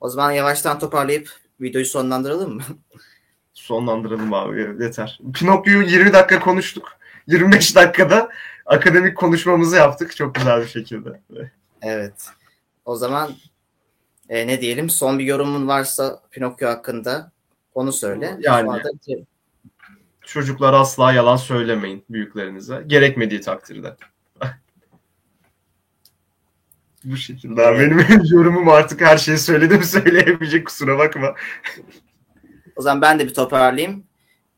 [0.00, 2.62] O zaman yavaştan toparlayıp videoyu sonlandıralım mı?
[3.54, 5.20] Sonlandıralım abi yeter.
[5.34, 6.88] Pinokyo'yu 20 dakika konuştuk.
[7.26, 8.28] 25 dakikada
[8.66, 11.20] akademik konuşmamızı yaptık çok güzel bir şekilde.
[11.82, 12.28] Evet.
[12.84, 13.34] O zaman
[14.28, 14.90] e, ne diyelim?
[14.90, 17.32] Son bir yorumun varsa Pinokyo hakkında
[17.74, 18.36] onu söyle.
[18.40, 18.88] Yani- Sonra da
[20.24, 20.46] bitirelim.
[20.46, 22.84] Çocuklar asla yalan söylemeyin büyüklerinize.
[22.86, 23.96] Gerekmediği takdirde.
[27.04, 27.66] Bu şekilde.
[27.66, 27.78] abi.
[27.78, 31.34] Benim yorumum artık her şeyi söyledim söyleyemeyecek kusura bakma.
[32.76, 34.04] O zaman ben de bir toparlayayım.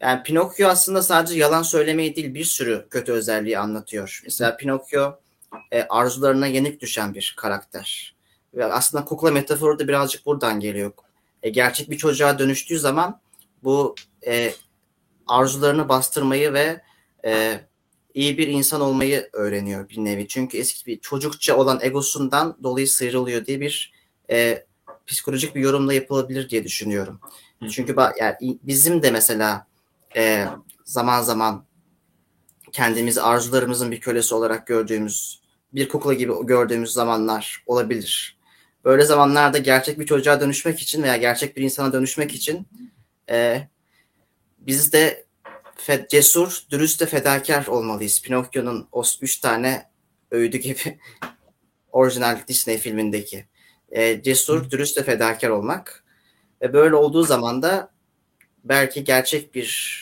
[0.01, 4.21] Yani Pinokyo aslında sadece yalan söylemeyi değil bir sürü kötü özelliği anlatıyor.
[4.25, 5.13] Mesela Pinokyo
[5.73, 8.17] e, arzularına yenik düşen bir karakter.
[8.55, 10.93] Ve aslında kukla metaforu da birazcık buradan geliyor.
[11.43, 13.21] E, gerçek bir çocuğa dönüştüğü zaman
[13.63, 13.95] bu
[14.27, 14.53] e,
[15.27, 16.83] arzularını bastırmayı ve
[17.25, 17.61] e,
[18.15, 20.29] iyi bir insan olmayı öğreniyor bir nevi.
[20.29, 23.93] Çünkü eski bir çocukça olan egosundan dolayı sıyrılıyor diye bir
[24.31, 24.67] e,
[25.07, 27.21] psikolojik bir yorumla yapılabilir diye düşünüyorum.
[27.71, 29.67] Çünkü ba- yani bizim de mesela
[30.17, 30.47] e,
[30.85, 31.65] zaman zaman
[32.73, 35.41] kendimizi arzularımızın bir kölesi olarak gördüğümüz,
[35.73, 38.39] bir kukla gibi gördüğümüz zamanlar olabilir.
[38.85, 42.67] Böyle zamanlarda gerçek bir çocuğa dönüşmek için veya gerçek bir insana dönüşmek için
[43.31, 43.69] e,
[44.67, 45.27] biz de
[45.77, 48.23] fe- cesur, dürüst ve fedakar olmalıyız.
[48.23, 49.91] Pinokyo'nun o üç tane
[50.31, 50.99] öğüdü gibi
[51.93, 53.47] orijinal Disney filmindeki.
[53.89, 56.05] E, cesur, dürüst ve fedakar olmak.
[56.63, 57.91] Ve böyle olduğu zaman da
[58.65, 59.97] belki gerçek bir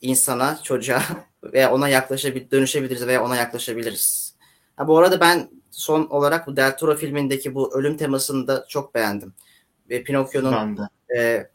[0.00, 1.02] insana, çocuğa
[1.44, 4.34] veya ona yaklaşabilir, dönüşebiliriz veya ona yaklaşabiliriz.
[4.76, 8.94] Ha, bu arada ben son olarak bu Del Toro filmindeki bu ölüm temasını da çok
[8.94, 9.34] beğendim.
[9.90, 10.78] Ve Pinokyo'nun
[11.16, 11.46] e,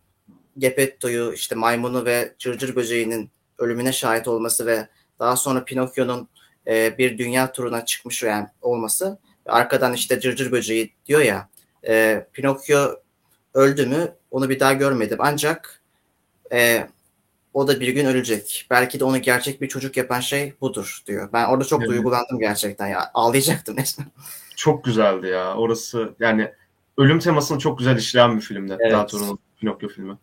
[0.58, 4.88] Geppetto'yu, işte maymunu ve cırcır böceğinin ölümüne şahit olması ve
[5.20, 6.30] daha sonra Pinokyo'nun
[6.68, 9.20] e, bir dünya turuna çıkmış yani olması.
[9.46, 11.50] Arkadan işte cırcır böceği diyor ya,
[11.88, 12.96] e, Pinokyo
[13.54, 15.18] öldü mü onu bir daha görmedim.
[15.22, 15.84] Ancak
[16.52, 16.88] e,
[17.54, 18.68] o da bir gün ölecek.
[18.70, 21.30] Belki de onu gerçek bir çocuk yapan şey budur diyor.
[21.34, 21.90] Ben orada çok Evet.
[21.90, 23.12] duygulandım gerçekten ya.
[23.14, 24.08] Ağlayacaktım resmen.
[24.56, 25.56] Çok güzeldi ya.
[25.56, 26.52] Orası yani
[26.98, 28.78] ölüm temasını çok güzel işleyen bir filmdi.
[28.80, 29.10] Evet.
[29.10, 30.18] Toro'nun Pinokyo filmi.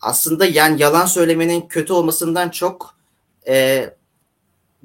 [0.00, 2.94] Aslında yani yalan söylemenin kötü olmasından çok
[3.48, 3.86] e,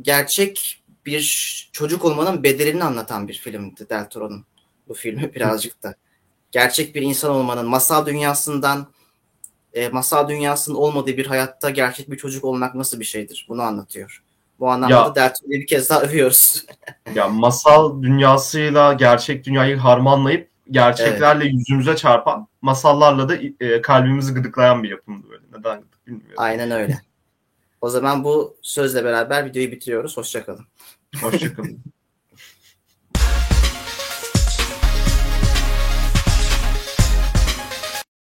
[0.02, 4.46] gerçek bir çocuk olmanın bedelini anlatan bir filmdi Del Toro'nun
[4.88, 5.96] bu filmi birazcık da.
[6.52, 8.88] Gerçek bir insan olmanın masal dünyasından
[9.74, 13.46] e, masal dünyasının olmadığı bir hayatta gerçek bir çocuk olmak nasıl bir şeydir?
[13.50, 14.24] Bunu anlatıyor.
[14.60, 15.06] Bu anlamda Ya.
[15.06, 16.66] da Del Toro'yu bir kez daha övüyoruz.
[17.16, 24.90] Ya masal dünyasıyla gerçek dünyayı harmanlayıp gerçeklerle yüzümüze çarpan, masallarla da e, kalbimizi gıdıklayan bir
[24.90, 25.44] yapımdı böyle.
[25.58, 26.36] Neden gıdık bilmiyorum.
[26.38, 27.02] Aynen öyle.
[27.82, 30.18] O zaman bu sözle beraber videoyu bitiriyoruz.
[30.18, 30.66] Hoşçakalın.
[31.22, 31.80] Hoşçakalın.